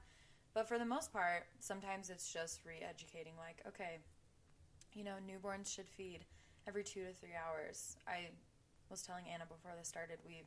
but 0.52 0.68
for 0.68 0.78
the 0.78 0.84
most 0.84 1.12
part 1.12 1.46
sometimes 1.60 2.10
it's 2.10 2.32
just 2.32 2.60
re-educating 2.64 3.34
like 3.38 3.62
okay 3.66 3.98
you 4.94 5.02
know, 5.02 5.16
newborns 5.26 5.72
should 5.72 5.88
feed 5.88 6.24
every 6.66 6.84
two 6.84 7.04
to 7.04 7.12
three 7.12 7.34
hours. 7.34 7.96
I 8.06 8.30
was 8.88 9.02
telling 9.02 9.24
Anna 9.32 9.44
before 9.46 9.72
this 9.76 9.88
started, 9.88 10.18
we, 10.26 10.42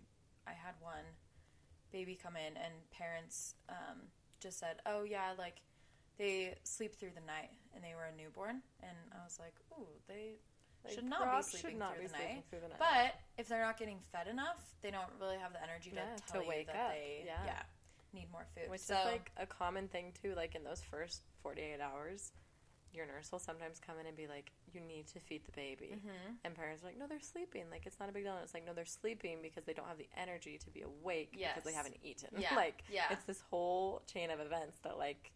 I 0.48 0.52
had 0.52 0.74
one 0.80 1.06
baby 1.92 2.18
come 2.22 2.36
in 2.36 2.58
and 2.58 2.74
parents 2.92 3.56
um, 3.70 4.08
just 4.40 4.60
said, 4.60 4.78
oh 4.86 5.04
yeah, 5.04 5.34
like 5.38 5.62
they 6.18 6.56
sleep 6.64 6.96
through 6.96 7.12
the 7.14 7.26
night 7.28 7.52
and 7.76 7.84
they 7.84 7.94
were 7.94 8.08
a 8.12 8.16
newborn. 8.18 8.62
And 8.82 8.98
I 9.12 9.24
was 9.24 9.38
like, 9.40 9.56
ooh, 9.78 9.88
they 10.08 10.40
Like, 10.86 10.94
should 10.94 11.04
not 11.06 11.36
be 11.38 11.44
sleeping 11.44 11.70
should 11.72 11.80
not 11.80 11.94
through 11.94 12.02
be 12.02 12.08
the 12.08 12.14
sleeping 12.16 12.36
night. 12.36 12.44
through 12.50 12.60
the 12.62 12.68
night. 12.70 12.80
But 12.80 13.16
if 13.38 13.48
they're 13.50 13.62
not 13.62 13.78
getting 13.78 14.00
fed 14.12 14.28
enough, 14.28 14.64
they 14.82 14.92
don't 14.92 15.10
really 15.20 15.38
have 15.38 15.54
the 15.54 15.62
energy 15.62 15.90
to 15.92 15.96
Yeah, 15.98 16.16
to 16.16 16.24
tell 16.32 16.42
you 16.44 16.48
wake 16.50 16.68
that 16.68 16.76
up. 16.76 16.92
they 16.92 17.24
Yeah. 17.26 17.64
need 18.14 18.32
more 18.32 18.46
food. 18.56 18.70
Which 18.70 18.82
so, 18.82 18.98
is 18.98 19.06
like 19.06 19.32
a 19.38 19.46
common 19.46 19.88
thing 19.90 20.14
too, 20.22 20.34
like 20.36 20.56
in 20.56 20.64
those 20.64 20.82
first 20.82 21.24
48 21.44 21.80
hours. 21.82 22.32
your 22.94 23.06
nurse 23.06 23.32
will 23.32 23.38
sometimes 23.38 23.80
come 23.80 24.00
in 24.00 24.08
and 24.08 24.16
be 24.18 24.26
like, 24.28 24.52
"You 24.74 24.80
need 24.80 25.08
to 25.10 25.20
feed 25.20 25.44
the 25.46 25.52
baby," 25.52 25.92
Mm-hmm. 25.98 26.36
and 26.44 26.56
parents 26.56 26.82
are 26.82 26.88
like, 26.88 26.98
"No, 26.98 27.06
they're 27.06 27.20
sleeping. 27.20 27.70
Like 27.70 27.86
it's 27.86 28.00
not 28.00 28.10
a 28.10 28.12
big 28.12 28.24
deal." 28.24 28.34
And 28.34 28.42
it's 28.44 28.54
like, 28.56 28.66
"No, 28.66 28.74
they're 28.74 28.86
sleeping 28.86 29.40
because 29.42 29.66
they 29.66 29.74
don't 29.74 29.88
have 29.88 29.98
the 30.00 30.10
energy 30.16 30.58
to 30.58 30.70
be 30.72 30.82
awake 30.82 31.32
because 31.34 31.64
they 31.64 31.74
haven't 31.74 31.98
eaten." 32.02 32.30
Yeah. 32.40 32.56
like 32.56 32.84
Yeah. 32.90 33.04
it's 33.12 33.26
this 33.26 33.42
whole 33.52 34.02
chain 34.08 34.32
of 34.32 34.40
events 34.40 34.80
that 34.80 34.98
like 34.98 35.32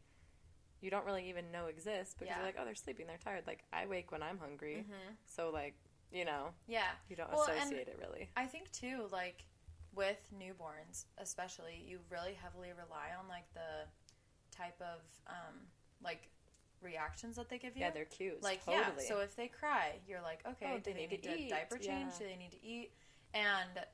you 0.81 0.89
don't 0.91 1.05
really 1.05 1.29
even 1.29 1.51
know 1.51 1.67
exist 1.67 2.17
because 2.17 2.27
Yeah. 2.29 2.37
you're 2.37 2.45
like, 2.45 2.55
"Oh, 2.59 2.65
they're 2.65 2.75
sleeping. 2.75 3.07
They're 3.07 3.17
tired." 3.17 3.45
Like 3.47 3.63
I 3.71 3.85
wake 3.85 4.11
when 4.11 4.21
I'm 4.23 4.37
hungry, 4.37 4.77
Mm-hmm. 4.87 5.13
so 5.25 5.49
like 5.49 5.75
you 6.11 6.25
know 6.25 6.53
Yeah. 6.67 6.91
you 7.09 7.15
don't 7.15 7.31
Well, 7.31 7.43
associate 7.43 7.87
it 7.87 7.97
really. 8.01 8.29
I 8.35 8.45
think 8.45 8.71
too, 8.71 9.07
like 9.11 9.45
with 9.93 10.19
newborns, 10.37 11.05
especially, 11.17 11.83
you 11.85 11.99
really 12.09 12.33
heavily 12.33 12.69
rely 12.71 13.09
on 13.19 13.27
like 13.27 13.51
the 13.53 13.87
type 14.55 14.79
of 14.81 14.99
um, 15.27 15.67
like 16.03 16.29
reactions 16.81 17.35
that 17.35 17.49
they 17.49 17.57
give 17.59 17.75
you. 17.75 17.81
Yeah, 17.83 17.91
they're 17.91 18.05
cues. 18.05 18.41
like 18.41 18.63
totally. 18.65 19.03
yeah. 19.03 19.07
So 19.07 19.19
if 19.19 19.35
they 19.35 19.47
cry, 19.47 19.99
you're 20.07 20.21
like, 20.21 20.39
okay, 20.47 20.71
Oh, 20.73 20.77
do 20.79 20.93
they 20.93 21.01
need 21.01 21.11
need, 21.11 21.23
to 21.23 21.37
eat. 21.37 21.49
diaper 21.49 21.77
change? 21.77 22.13
Yeah. 22.13 22.19
Do 22.19 22.25
they 22.25 22.35
need 22.37 22.51
to 22.51 22.65
eat? 22.65 22.91
And 23.33 23.85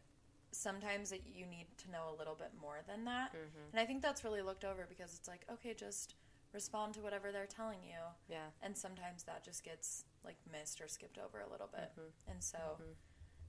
sometimes 0.51 1.11
it, 1.11 1.21
you 1.25 1.45
need 1.45 1.65
to 1.79 1.91
know 1.91 2.05
a 2.13 2.17
little 2.17 2.35
bit 2.35 2.51
more 2.59 2.79
than 2.87 3.03
that. 3.05 3.33
Mhm. 3.33 3.71
And 3.71 3.79
I 3.79 3.85
think 3.85 4.01
that's 4.01 4.23
really 4.23 4.41
looked 4.41 4.63
over 4.65 4.85
because 4.87 5.13
it's 5.15 5.27
like, 5.27 5.45
okay, 5.51 5.73
just 5.73 6.15
respond 6.53 6.93
to 6.95 7.01
whatever 7.01 7.31
they're 7.31 7.45
telling 7.45 7.83
you. 7.83 7.99
yeah. 8.27 8.47
And 8.61 8.75
sometimes 8.77 9.23
that 9.23 9.43
just 9.43 9.63
gets 9.63 10.05
like 10.23 10.37
missed 10.51 10.81
or 10.81 10.87
skipped 10.87 11.17
over 11.17 11.39
a 11.41 11.49
little 11.49 11.67
bit. 11.67 11.91
Mhm. 11.97 12.11
And 12.27 12.43
so, 12.43 12.57
Mhm. 12.79 12.95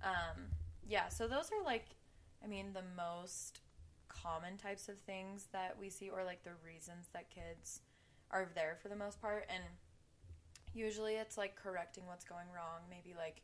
um, 0.07 0.51
yeah, 0.87 1.09
so 1.09 1.27
those 1.29 1.51
are 1.53 1.63
like, 1.63 1.97
I 2.43 2.47
mean, 2.47 2.73
the 2.73 2.83
most 2.83 3.61
common 4.09 4.57
types 4.57 4.89
of 4.89 4.99
things 5.01 5.47
that 5.49 5.77
we 5.79 5.91
see, 5.91 6.11
or 6.11 6.25
like 6.25 6.43
the 6.45 6.55
reasons 6.57 7.09
that 7.11 7.31
kids 7.31 7.83
are 8.31 8.47
there 8.47 8.77
for 8.77 8.89
the 8.89 8.97
most 8.97 9.21
part. 9.21 9.47
And 9.49 9.65
usually 10.75 11.17
it's 11.17 11.37
like 11.39 11.57
correcting 11.57 12.07
what's 12.07 12.25
going 12.25 12.51
wrong, 12.55 12.83
maybe 12.89 13.15
like 13.15 13.43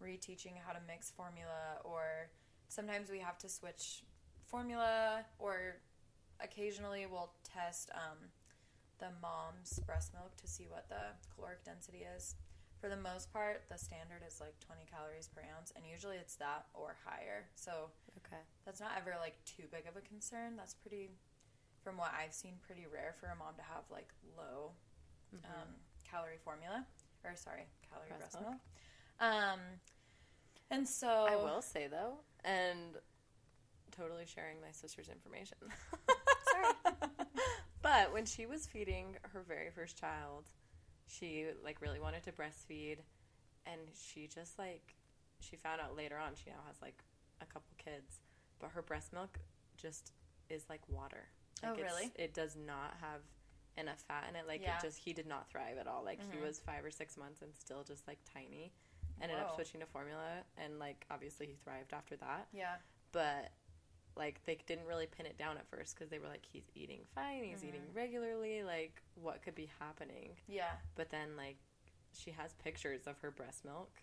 reteaching 0.00 0.56
how 0.58 0.72
to 0.72 0.80
mix 0.86 1.10
formula, 1.10 1.78
or 1.84 2.30
sometimes 2.68 3.10
we 3.10 3.18
have 3.18 3.38
to 3.38 3.48
switch 3.48 4.04
formula, 4.46 5.24
or 5.38 5.76
occasionally 6.40 7.06
we'll 7.06 7.32
test 7.44 7.90
um, 7.94 8.30
the 9.00 9.10
mom's 9.20 9.78
breast 9.86 10.12
milk 10.14 10.36
to 10.36 10.46
see 10.46 10.66
what 10.68 10.88
the 10.88 11.16
caloric 11.34 11.64
density 11.64 12.04
is. 12.16 12.34
For 12.80 12.88
the 12.88 12.96
most 12.96 13.32
part, 13.32 13.64
the 13.68 13.76
standard 13.76 14.22
is 14.26 14.40
like 14.40 14.58
20 14.60 14.82
calories 14.90 15.28
per 15.28 15.42
ounce, 15.56 15.72
and 15.76 15.84
usually 15.84 16.16
it's 16.16 16.36
that 16.36 16.66
or 16.74 16.96
higher. 17.04 17.44
So 17.54 17.90
Okay. 18.24 18.40
that's 18.64 18.80
not 18.80 18.92
ever 18.96 19.14
like 19.20 19.36
too 19.44 19.64
big 19.70 19.86
of 19.88 19.96
a 19.96 20.00
concern. 20.00 20.56
That's 20.56 20.74
pretty, 20.74 21.10
from 21.84 21.96
what 21.98 22.12
I've 22.16 22.32
seen, 22.32 22.54
pretty 22.64 22.86
rare 22.90 23.14
for 23.18 23.26
a 23.26 23.36
mom 23.36 23.54
to 23.56 23.62
have 23.62 23.84
like 23.90 24.08
low 24.36 24.72
Mhm. 25.34 25.44
um, 25.44 25.68
calorie 26.08 26.38
formula, 26.42 26.86
or 27.24 27.36
sorry, 27.36 27.66
calorie 27.88 28.08
Breast 28.08 28.32
breast, 28.32 28.40
milk. 28.40 28.54
milk. 28.54 28.60
Um, 29.32 29.60
and 30.70 30.88
so 30.88 31.26
I 31.28 31.36
will 31.36 31.62
say 31.62 31.86
though, 31.86 32.20
and 32.44 32.96
totally 33.90 34.24
sharing 34.26 34.60
my 34.60 34.70
sister's 34.72 35.08
information. 35.08 35.58
Sorry. 36.50 36.74
but 37.82 38.12
when 38.12 38.26
she 38.26 38.46
was 38.46 38.66
feeding 38.66 39.16
her 39.32 39.42
very 39.46 39.70
first 39.70 39.98
child, 39.98 40.44
she 41.06 41.46
like 41.64 41.80
really 41.80 42.00
wanted 42.00 42.22
to 42.24 42.32
breastfeed, 42.32 42.98
and 43.66 43.80
she 43.94 44.26
just 44.26 44.58
like 44.58 44.94
she 45.40 45.56
found 45.56 45.80
out 45.80 45.96
later 45.96 46.16
on 46.18 46.32
she 46.34 46.50
now 46.50 46.60
has 46.66 46.76
like 46.82 47.02
a 47.40 47.46
couple 47.46 47.70
kids, 47.78 48.20
but 48.58 48.70
her 48.70 48.82
breast 48.82 49.12
milk 49.12 49.38
just 49.76 50.12
is 50.50 50.64
like 50.68 50.82
water. 50.88 51.28
Oh, 51.64 51.68
Like, 51.70 51.78
it's- 51.78 51.92
really? 51.92 52.12
It 52.16 52.34
does 52.34 52.56
not 52.56 52.94
have 53.00 53.20
enough 53.78 54.00
fat 54.08 54.26
in 54.28 54.36
it. 54.36 54.46
Like 54.46 54.60
Yeah. 54.62 54.76
it 54.76 54.82
just 54.82 54.98
he 54.98 55.12
did 55.12 55.26
not 55.26 55.48
thrive 55.48 55.78
at 55.78 55.86
all. 55.86 56.02
Like 56.04 56.20
he 56.30 56.38
Mhm. 56.38 56.42
was 56.42 56.60
five 56.60 56.84
or 56.84 56.90
six 56.90 57.16
months 57.16 57.40
and 57.42 57.54
still 57.56 57.82
just 57.84 58.06
like 58.06 58.18
tiny. 58.24 58.72
Ended 59.22 59.38
up 59.38 59.54
switching 59.54 59.80
to 59.80 59.86
formula 59.86 60.44
and 60.56 60.78
like 60.78 61.06
obviously 61.10 61.46
he 61.46 61.54
thrived 61.56 61.92
after 61.92 62.16
that. 62.16 62.48
Yeah. 62.52 62.76
But 63.12 63.52
like 64.16 64.40
they 64.44 64.58
didn't 64.66 64.86
really 64.86 65.06
pin 65.06 65.26
it 65.26 65.38
down 65.38 65.56
at 65.56 65.66
first 65.68 65.94
because 65.94 66.10
they 66.10 66.18
were 66.18 66.28
like 66.28 66.44
he's 66.44 66.68
eating 66.74 67.00
fine, 67.14 67.44
he's 67.44 67.64
eating 67.64 67.82
Mhm. 67.82 67.94
regularly. 67.96 68.62
Like 68.62 69.02
what 69.14 69.42
could 69.42 69.54
be 69.54 69.70
happening? 69.78 70.36
Yeah. 70.46 70.72
But 70.94 71.10
then 71.10 71.36
like 71.36 71.56
she 72.12 72.30
has 72.32 72.52
pictures 72.54 73.06
of 73.06 73.18
her 73.20 73.30
breast 73.30 73.64
milk 73.64 74.02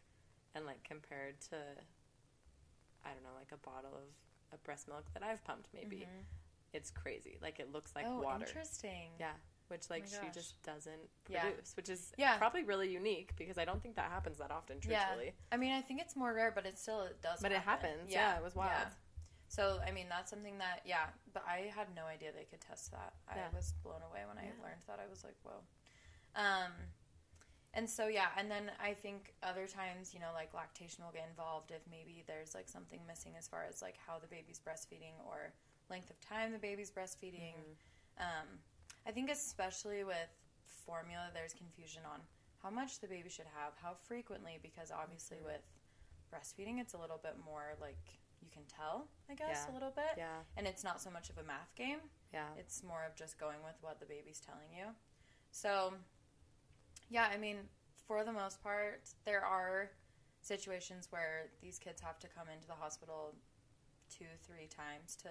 and 0.56 0.66
like 0.66 0.84
compared 0.84 1.40
to 1.42 1.56
I 3.06 3.10
don't 3.14 3.24
know 3.24 3.36
like 3.38 3.52
a 3.52 3.58
bottle 3.58 3.96
of, 3.96 4.54
of 4.54 4.64
breast 4.64 4.88
milk 4.88 5.06
that 5.14 5.24
I've 5.24 5.44
pumped 5.44 5.70
maybe 5.74 5.98
Mhm. 6.10 6.24
it's 6.74 6.90
crazy. 6.92 7.38
Like 7.42 7.60
it 7.60 7.72
looks 7.72 7.94
like 7.96 8.06
oh, 8.08 8.22
water. 8.22 8.46
interesting. 8.46 9.12
Yeah, 9.20 9.34
which 9.68 9.90
like 9.90 10.04
my 10.04 10.26
she 10.26 10.32
just 10.32 10.62
doesn't 10.64 11.10
Yeah. 11.30 11.42
produce, 11.42 11.76
which 11.76 11.90
is 11.90 12.14
Yeah. 12.18 12.38
probably 12.38 12.64
really 12.64 12.90
unique 12.92 13.36
because 13.36 13.58
I 13.58 13.66
don't 13.66 13.82
think 13.82 13.96
that 13.96 14.10
happens 14.12 14.38
that 14.38 14.52
often. 14.52 14.80
Yeah. 14.88 15.16
I 15.52 15.58
mean, 15.58 15.74
I 15.74 15.82
think 15.82 16.02
it's 16.02 16.16
more 16.16 16.34
rare, 16.34 16.52
but 16.52 16.66
it 16.66 16.78
still 16.78 17.02
it 17.04 17.22
does. 17.22 17.42
but 17.42 17.52
it 17.52 17.60
happen. 17.62 17.90
happens. 17.92 18.12
Yeah, 18.12 18.38
it 18.38 18.44
was 18.44 18.56
wild. 18.56 18.88
Yeah. 19.50 19.54
So 19.56 19.80
I 19.88 19.92
mean, 19.92 20.08
that's 20.10 20.30
something 20.30 20.58
that 20.60 20.82
yeah. 20.86 21.08
But 21.34 21.44
I 21.48 21.72
had 21.76 21.88
no 21.96 22.06
idea 22.06 22.32
they 22.32 22.46
could 22.46 22.62
test 22.62 22.92
that. 22.92 23.14
Yeah. 23.36 23.48
I 23.52 23.56
was 23.56 23.74
blown 23.84 24.02
away 24.10 24.22
when 24.28 24.38
I 24.38 24.52
learned 24.64 24.82
that. 24.88 25.00
I 25.00 25.10
was 25.10 25.24
like, 25.24 25.36
whoa. 25.44 25.62
Um, 26.36 26.72
and 27.74 27.90
so 27.90 28.08
yeah, 28.08 28.28
and 28.38 28.50
then 28.50 28.72
I 28.82 28.94
think 28.94 29.34
other 29.44 29.68
times, 29.68 30.14
you 30.14 30.20
know, 30.20 30.32
like 30.34 30.54
lactation 30.54 31.04
will 31.04 31.12
get 31.12 31.28
involved 31.30 31.72
if 31.72 31.82
maybe 31.90 32.24
there's 32.28 32.56
like 32.56 32.68
something 32.70 33.00
missing 33.08 33.34
as 33.38 33.48
far 33.48 33.66
as 33.70 33.82
like 33.82 33.96
how 34.06 34.20
the 34.20 34.28
baby's 34.28 34.60
breastfeeding 34.60 35.14
or 35.28 35.54
length 35.90 36.10
of 36.10 36.20
time 36.20 36.52
the 36.52 36.60
baby's 36.60 36.92
breastfeeding. 36.92 37.54
Mhm. 37.56 38.24
Um, 38.24 38.48
I 39.06 39.12
think 39.12 39.30
especially 39.30 40.04
with 40.04 40.30
formula, 40.66 41.30
there's 41.34 41.54
confusion 41.54 42.02
on 42.06 42.22
how 42.64 42.70
much 42.70 43.00
the 43.00 43.08
baby 43.08 43.30
should 43.30 43.46
have, 43.56 43.74
how 43.82 43.94
frequently, 43.94 44.58
because 44.62 44.92
obviously 44.92 45.38
Mhm. 45.38 45.46
with 45.46 45.62
breastfeeding, 46.32 46.80
it's 46.80 46.94
a 46.94 46.98
little 46.98 47.20
bit 47.20 47.38
more 47.38 47.76
like 47.80 48.20
you 48.42 48.50
can 48.50 48.64
tell, 48.66 49.08
I 49.30 49.36
guess, 49.36 49.66
Yeah. 49.68 49.72
a 49.72 49.74
little 49.74 49.92
bit. 49.92 50.14
Yeah, 50.18 50.44
And 50.56 50.68
it's 50.68 50.84
not 50.84 51.02
so 51.02 51.10
much 51.10 51.30
of 51.30 51.38
a 51.38 51.44
math 51.44 51.74
game, 51.76 52.00
yeah, 52.34 52.54
it's 52.58 52.84
more 52.84 53.04
of 53.04 53.16
just 53.16 53.38
going 53.38 53.64
with 53.64 53.76
what 53.82 54.00
the 54.00 54.06
baby's 54.06 54.40
telling 54.40 54.72
you. 54.74 54.96
So, 55.52 55.94
yeah, 57.10 57.28
I 57.32 57.38
mean, 57.38 57.70
for 58.08 58.24
the 58.24 58.32
most 58.34 58.62
part, 58.62 59.10
there 59.26 59.44
are 59.44 59.92
situations 60.42 61.08
where 61.12 61.52
these 61.62 61.80
kids 61.80 62.02
have 62.02 62.20
to 62.20 62.28
come 62.28 62.48
into 62.50 62.68
the 62.68 62.74
hospital 62.76 63.36
two, 64.10 64.26
three 64.44 64.68
times 64.68 65.16
to 65.18 65.30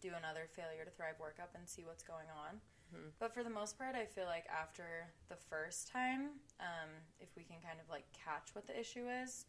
do 0.00 0.12
another 0.14 0.46
failure 0.52 0.84
to 0.84 0.90
thrive 0.90 1.16
workup 1.18 1.54
and 1.54 1.68
see 1.68 1.84
what's 1.84 2.02
going 2.02 2.28
on. 2.30 2.60
Mhm. 2.92 3.12
But 3.18 3.32
for 3.32 3.42
the 3.42 3.50
most 3.50 3.78
part, 3.78 3.94
I 3.94 4.04
feel 4.06 4.26
like 4.26 4.46
after 4.48 5.12
the 5.28 5.36
first 5.36 5.88
time, 5.88 6.40
um, 6.60 6.90
if 7.18 7.34
we 7.34 7.44
can 7.44 7.60
kind 7.62 7.80
of 7.80 7.88
like 7.88 8.10
catch 8.12 8.54
what 8.54 8.66
the 8.66 8.78
issue 8.78 9.08
is, 9.08 9.46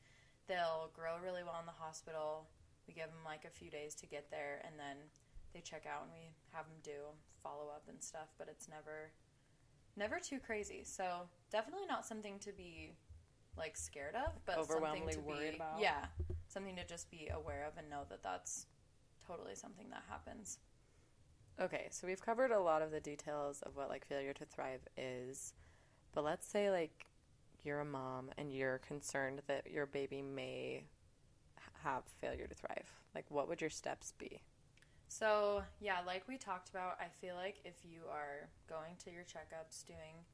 they'll 0.47 0.89
grow 0.93 1.17
really 1.19 1.43
well 1.43 1.59
in 1.59 1.65
the 1.65 1.71
hospital. 1.73 2.49
We 2.87 2.93
give 2.93 3.07
them 3.07 3.23
like 3.25 3.45
a 3.45 3.49
few 3.49 3.69
days 3.69 3.95
to 3.95 4.05
get 4.05 4.29
there, 4.31 4.61
and 4.65 4.77
then 4.77 4.97
they 5.53 5.61
check 5.61 5.85
out, 5.85 6.03
and 6.03 6.11
we 6.13 6.31
have 6.51 6.65
them 6.65 6.77
do 6.83 7.13
follow 7.43 7.69
up 7.69 7.83
and 7.89 8.01
stuff. 8.01 8.29
But 8.37 8.47
it's 8.49 8.67
never, 8.67 9.11
never 9.95 10.19
too 10.19 10.39
crazy. 10.39 10.81
So 10.83 11.27
definitely 11.51 11.85
not 11.87 12.05
something 12.05 12.39
to 12.39 12.51
be 12.51 12.93
like 13.57 13.75
scared 13.75 14.15
of, 14.15 14.33
but 14.45 14.57
Overwhelmingly 14.57 15.13
something 15.13 15.29
to 15.31 15.37
worried 15.37 15.51
be, 15.51 15.57
about. 15.57 15.79
Yeah, 15.79 16.05
something 16.47 16.75
to 16.75 16.85
just 16.85 17.09
be 17.09 17.29
aware 17.33 17.65
of 17.65 17.77
and 17.77 17.89
know 17.89 18.03
that 18.09 18.23
that's 18.23 18.67
totally 19.25 19.55
something 19.55 19.89
that 19.89 20.03
happens. 20.09 20.59
Okay, 21.59 21.87
so 21.89 22.05
we've 22.05 22.21
covered 22.21 22.51
a 22.51 22.59
lot 22.59 22.83
of 22.83 22.91
the 22.91 22.99
details 22.99 23.63
of 23.63 23.75
what 23.75 23.89
like 23.89 24.05
failure 24.05 24.33
to 24.33 24.45
thrive 24.45 24.81
is, 24.95 25.53
but 26.13 26.23
let's 26.23 26.47
say 26.47 26.69
like 26.69 27.07
you're 27.63 27.79
a 27.79 27.85
mom 27.85 28.29
and 28.37 28.53
you're 28.53 28.77
concerned 28.79 29.41
that 29.47 29.71
your 29.71 29.87
baby 29.87 30.21
may 30.21 30.83
have 31.87 32.03
failure 32.19 32.47
to 32.47 32.55
thrive. 32.55 32.91
Like, 33.15 33.25
what 33.29 33.47
would 33.47 33.61
your 33.61 33.69
steps 33.69 34.13
be? 34.17 34.41
So, 35.07 35.63
yeah, 35.79 35.99
like 36.05 36.27
we 36.27 36.37
talked 36.37 36.69
about, 36.69 36.97
I 36.99 37.07
feel 37.21 37.35
like 37.35 37.57
if 37.63 37.75
you 37.83 38.01
are 38.11 38.49
going 38.67 38.95
to 39.05 39.11
your 39.11 39.23
checkups, 39.23 39.85
doing 39.85 40.25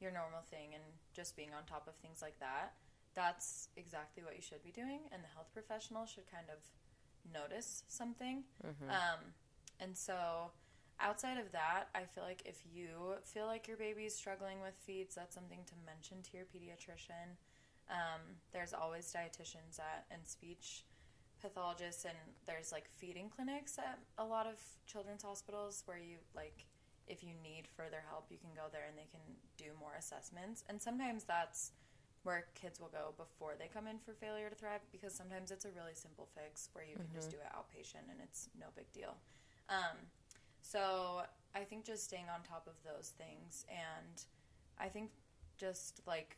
your 0.00 0.12
normal 0.12 0.42
thing, 0.50 0.74
and 0.74 0.84
just 1.14 1.34
being 1.34 1.50
on 1.56 1.64
top 1.64 1.88
of 1.88 1.94
things 1.96 2.20
like 2.20 2.38
that, 2.40 2.74
that's 3.14 3.68
exactly 3.76 4.22
what 4.22 4.36
you 4.36 4.42
should 4.42 4.62
be 4.62 4.70
doing. 4.70 5.00
And 5.12 5.24
the 5.24 5.32
health 5.34 5.48
professional 5.52 6.04
should 6.04 6.30
kind 6.30 6.46
of 6.52 6.60
notice 7.32 7.84
something. 7.88 8.44
Mm-hmm. 8.64 8.90
Um, 8.90 9.20
and 9.80 9.96
so, 9.96 10.52
outside 11.00 11.38
of 11.38 11.50
that, 11.52 11.88
I 11.94 12.04
feel 12.04 12.24
like 12.24 12.42
if 12.44 12.62
you 12.70 13.16
feel 13.24 13.46
like 13.46 13.66
your 13.66 13.78
baby's 13.78 14.14
struggling 14.14 14.60
with 14.60 14.74
feeds, 14.84 15.14
that's 15.14 15.34
something 15.34 15.60
to 15.66 15.74
mention 15.86 16.18
to 16.22 16.36
your 16.36 16.46
pediatrician. 16.46 17.40
Um, 17.88 18.20
there's 18.52 18.74
always 18.74 19.10
dietitians 19.10 19.80
at 19.80 20.04
and 20.10 20.20
speech 20.26 20.84
pathologists, 21.40 22.04
and 22.04 22.16
there's 22.46 22.72
like 22.72 22.88
feeding 22.96 23.28
clinics 23.30 23.78
at 23.78 23.98
a 24.18 24.24
lot 24.24 24.46
of 24.46 24.60
children's 24.86 25.22
hospitals 25.22 25.82
where 25.86 25.98
you 25.98 26.16
like 26.34 26.66
if 27.06 27.22
you 27.24 27.30
need 27.42 27.66
further 27.66 28.02
help, 28.10 28.26
you 28.30 28.36
can 28.36 28.50
go 28.54 28.68
there 28.70 28.84
and 28.86 28.96
they 28.98 29.08
can 29.10 29.20
do 29.56 29.72
more 29.80 29.94
assessments. 29.98 30.62
And 30.68 30.80
sometimes 30.80 31.24
that's 31.24 31.72
where 32.22 32.44
kids 32.54 32.78
will 32.78 32.88
go 32.92 33.14
before 33.16 33.54
they 33.58 33.66
come 33.72 33.86
in 33.86 33.98
for 33.98 34.12
failure 34.12 34.50
to 34.50 34.54
thrive 34.54 34.82
because 34.92 35.14
sometimes 35.14 35.50
it's 35.50 35.64
a 35.64 35.70
really 35.70 35.94
simple 35.94 36.28
fix 36.34 36.68
where 36.74 36.84
you 36.84 36.96
can 36.96 37.10
just 37.14 37.28
Mhm. 37.28 37.32
do 37.32 37.36
it 37.38 37.46
outpatient 37.56 38.10
and 38.10 38.20
it's 38.20 38.50
no 38.58 38.66
big 38.76 38.92
deal. 38.92 39.16
Um, 39.70 39.96
so 40.60 41.26
I 41.54 41.64
think 41.64 41.86
just 41.86 42.04
staying 42.04 42.28
on 42.28 42.42
top 42.42 42.66
of 42.66 42.74
those 42.82 43.10
things, 43.16 43.64
and 43.70 44.24
I 44.78 44.90
think 44.90 45.10
just 45.56 46.06
like 46.06 46.36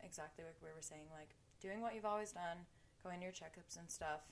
exactly 0.00 0.44
like 0.44 0.62
we 0.62 0.70
were 0.70 0.80
saying, 0.82 1.10
like 1.10 1.34
doing 1.58 1.80
what 1.80 1.94
you've 1.96 2.04
always 2.06 2.30
done, 2.30 2.66
going 3.08 3.20
to 3.20 3.24
your 3.24 3.32
checkups 3.32 3.80
and 3.80 3.88
stuff, 3.88 4.28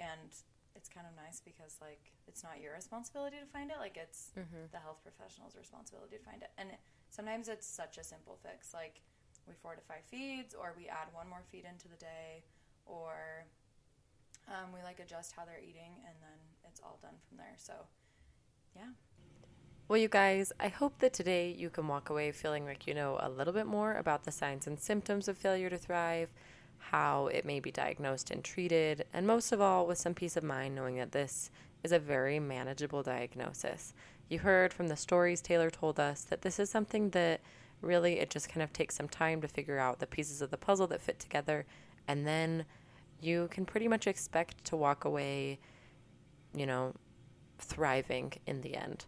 and 0.00 0.32
it's 0.74 0.88
kind 0.88 1.06
of 1.06 1.12
nice 1.14 1.38
because 1.44 1.76
like 1.84 2.00
it's 2.26 2.42
not 2.42 2.56
your 2.64 2.72
responsibility 2.74 3.36
to 3.38 3.46
find 3.46 3.70
it 3.70 3.76
like 3.78 3.96
it's 4.00 4.32
Mm-hmm. 4.32 4.64
the 4.72 4.80
health 4.80 4.98
professional's 5.04 5.54
responsibility 5.54 6.16
to 6.16 6.24
find 6.24 6.40
it. 6.42 6.50
And 6.56 6.70
it, 6.72 6.80
sometimes 7.10 7.48
it's 7.52 7.66
such 7.68 7.98
a 7.98 8.04
simple 8.04 8.38
fix 8.42 8.72
like 8.72 9.00
we 9.46 9.52
fortify 9.54 10.00
feeds 10.10 10.54
or 10.54 10.72
we 10.76 10.88
add 10.88 11.12
one 11.12 11.28
more 11.28 11.44
feed 11.52 11.64
into 11.68 11.86
the 11.86 12.00
day 12.00 12.42
or 12.86 13.44
um, 14.48 14.72
we 14.74 14.80
like 14.82 14.98
adjust 14.98 15.32
how 15.36 15.44
they're 15.44 15.62
eating 15.62 15.92
and 16.08 16.16
then 16.24 16.38
it's 16.68 16.80
all 16.82 16.98
done 17.02 17.14
from 17.28 17.36
there. 17.38 17.54
So 17.58 17.74
yeah. 18.74 18.90
Well, 19.86 19.98
you 19.98 20.08
guys, 20.08 20.50
I 20.58 20.68
hope 20.68 20.98
that 21.00 21.12
today 21.12 21.54
you 21.56 21.68
can 21.70 21.86
walk 21.88 22.08
away 22.10 22.32
feeling 22.32 22.64
like 22.64 22.86
you 22.86 22.94
know 22.94 23.18
a 23.20 23.28
little 23.28 23.52
bit 23.52 23.66
more 23.66 23.94
about 23.94 24.24
the 24.24 24.32
signs 24.32 24.66
and 24.66 24.80
symptoms 24.80 25.28
of 25.28 25.36
failure 25.36 25.68
to 25.70 25.76
thrive, 25.78 26.30
how 26.90 27.28
it 27.28 27.44
may 27.44 27.60
be 27.60 27.70
diagnosed 27.70 28.30
and 28.30 28.44
treated, 28.44 29.04
and 29.12 29.26
most 29.26 29.52
of 29.52 29.60
all, 29.60 29.86
with 29.86 29.98
some 29.98 30.14
peace 30.14 30.36
of 30.36 30.44
mind 30.44 30.74
knowing 30.74 30.96
that 30.96 31.12
this 31.12 31.50
is 31.82 31.92
a 31.92 31.98
very 31.98 32.38
manageable 32.38 33.02
diagnosis. 33.02 33.94
You 34.28 34.38
heard 34.38 34.72
from 34.72 34.88
the 34.88 34.96
stories 34.96 35.40
Taylor 35.40 35.70
told 35.70 35.98
us 36.00 36.22
that 36.22 36.42
this 36.42 36.58
is 36.58 36.70
something 36.70 37.10
that 37.10 37.40
really 37.80 38.18
it 38.18 38.30
just 38.30 38.48
kind 38.48 38.62
of 38.62 38.72
takes 38.72 38.94
some 38.94 39.08
time 39.08 39.40
to 39.42 39.48
figure 39.48 39.78
out 39.78 39.98
the 39.98 40.06
pieces 40.06 40.40
of 40.40 40.50
the 40.50 40.56
puzzle 40.56 40.86
that 40.88 41.02
fit 41.02 41.18
together, 41.18 41.66
and 42.08 42.26
then 42.26 42.64
you 43.20 43.48
can 43.50 43.64
pretty 43.64 43.88
much 43.88 44.06
expect 44.06 44.64
to 44.64 44.76
walk 44.76 45.04
away, 45.04 45.58
you 46.54 46.66
know, 46.66 46.92
thriving 47.58 48.32
in 48.46 48.60
the 48.60 48.76
end. 48.76 49.06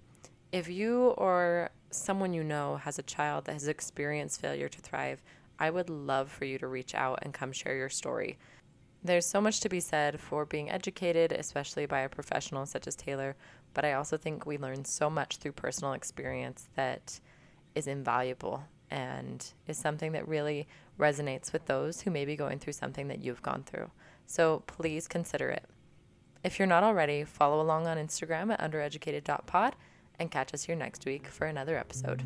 If 0.53 0.69
you 0.69 1.09
or 1.19 1.71
someone 1.91 2.33
you 2.33 2.43
know 2.43 2.77
has 2.77 2.99
a 2.99 3.03
child 3.03 3.45
that 3.45 3.53
has 3.53 3.69
experienced 3.69 4.41
failure 4.41 4.69
to 4.69 4.81
thrive, 4.81 5.23
I 5.59 5.71
would 5.71 5.91
love 5.91 6.31
for 6.31 6.45
you 6.45 6.59
to 6.59 6.67
reach 6.67 6.95
out 6.95 7.21
and 7.23 7.33
come 7.33 7.53
share 7.53 7.77
your 7.77 7.89
story. 7.89 8.39
There's 9.03 9.27
so 9.27 9.41
much 9.41 9.61
to 9.61 9.69
be 9.69 9.81
said 9.81 10.21
for 10.21 10.45
being 10.45 10.71
educated, 10.71 11.33
especially 11.33 11.87
by 11.87 12.01
a 12.01 12.09
professional 12.09 12.67
such 12.67 12.87
as 12.87 12.97
Taylor, 12.97 13.37
but 13.75 13.85
I 13.85 13.93
also 13.93 14.17
think 14.17 14.47
we 14.47 14.59
learn 14.59 14.85
so 14.85 15.09
much 15.09 15.37
through 15.37 15.53
personal 15.53 15.93
experience 15.93 16.69
that 16.75 17.21
is 17.75 17.87
invaluable 17.87 18.65
and 18.91 19.53
is 19.67 19.79
something 19.79 20.13
that 20.13 20.27
really 20.27 20.67
resonates 20.99 21.53
with 21.53 21.67
those 21.67 22.01
who 22.01 22.11
may 22.11 22.25
be 22.25 22.37
going 22.37 22.59
through 22.59 22.73
something 22.73 23.09
that 23.09 23.23
you've 23.23 23.43
gone 23.43 23.63
through. 23.65 23.91
So 24.27 24.63
please 24.67 25.07
consider 25.07 25.51
it. 25.51 25.65
If 26.43 26.59
you're 26.59 26.67
not 26.67 26.85
already, 26.85 27.25
follow 27.25 27.61
along 27.61 27.87
on 27.87 27.97
Instagram 27.97 28.53
at 28.53 28.61
undereducated.pod 28.61 29.77
and 30.19 30.31
catch 30.31 30.55
us 30.55 30.65
here 30.65 30.77
next 30.77 31.05
week 31.05 31.27
for 31.27 31.47
another 31.47 31.77
episode. 31.77 32.25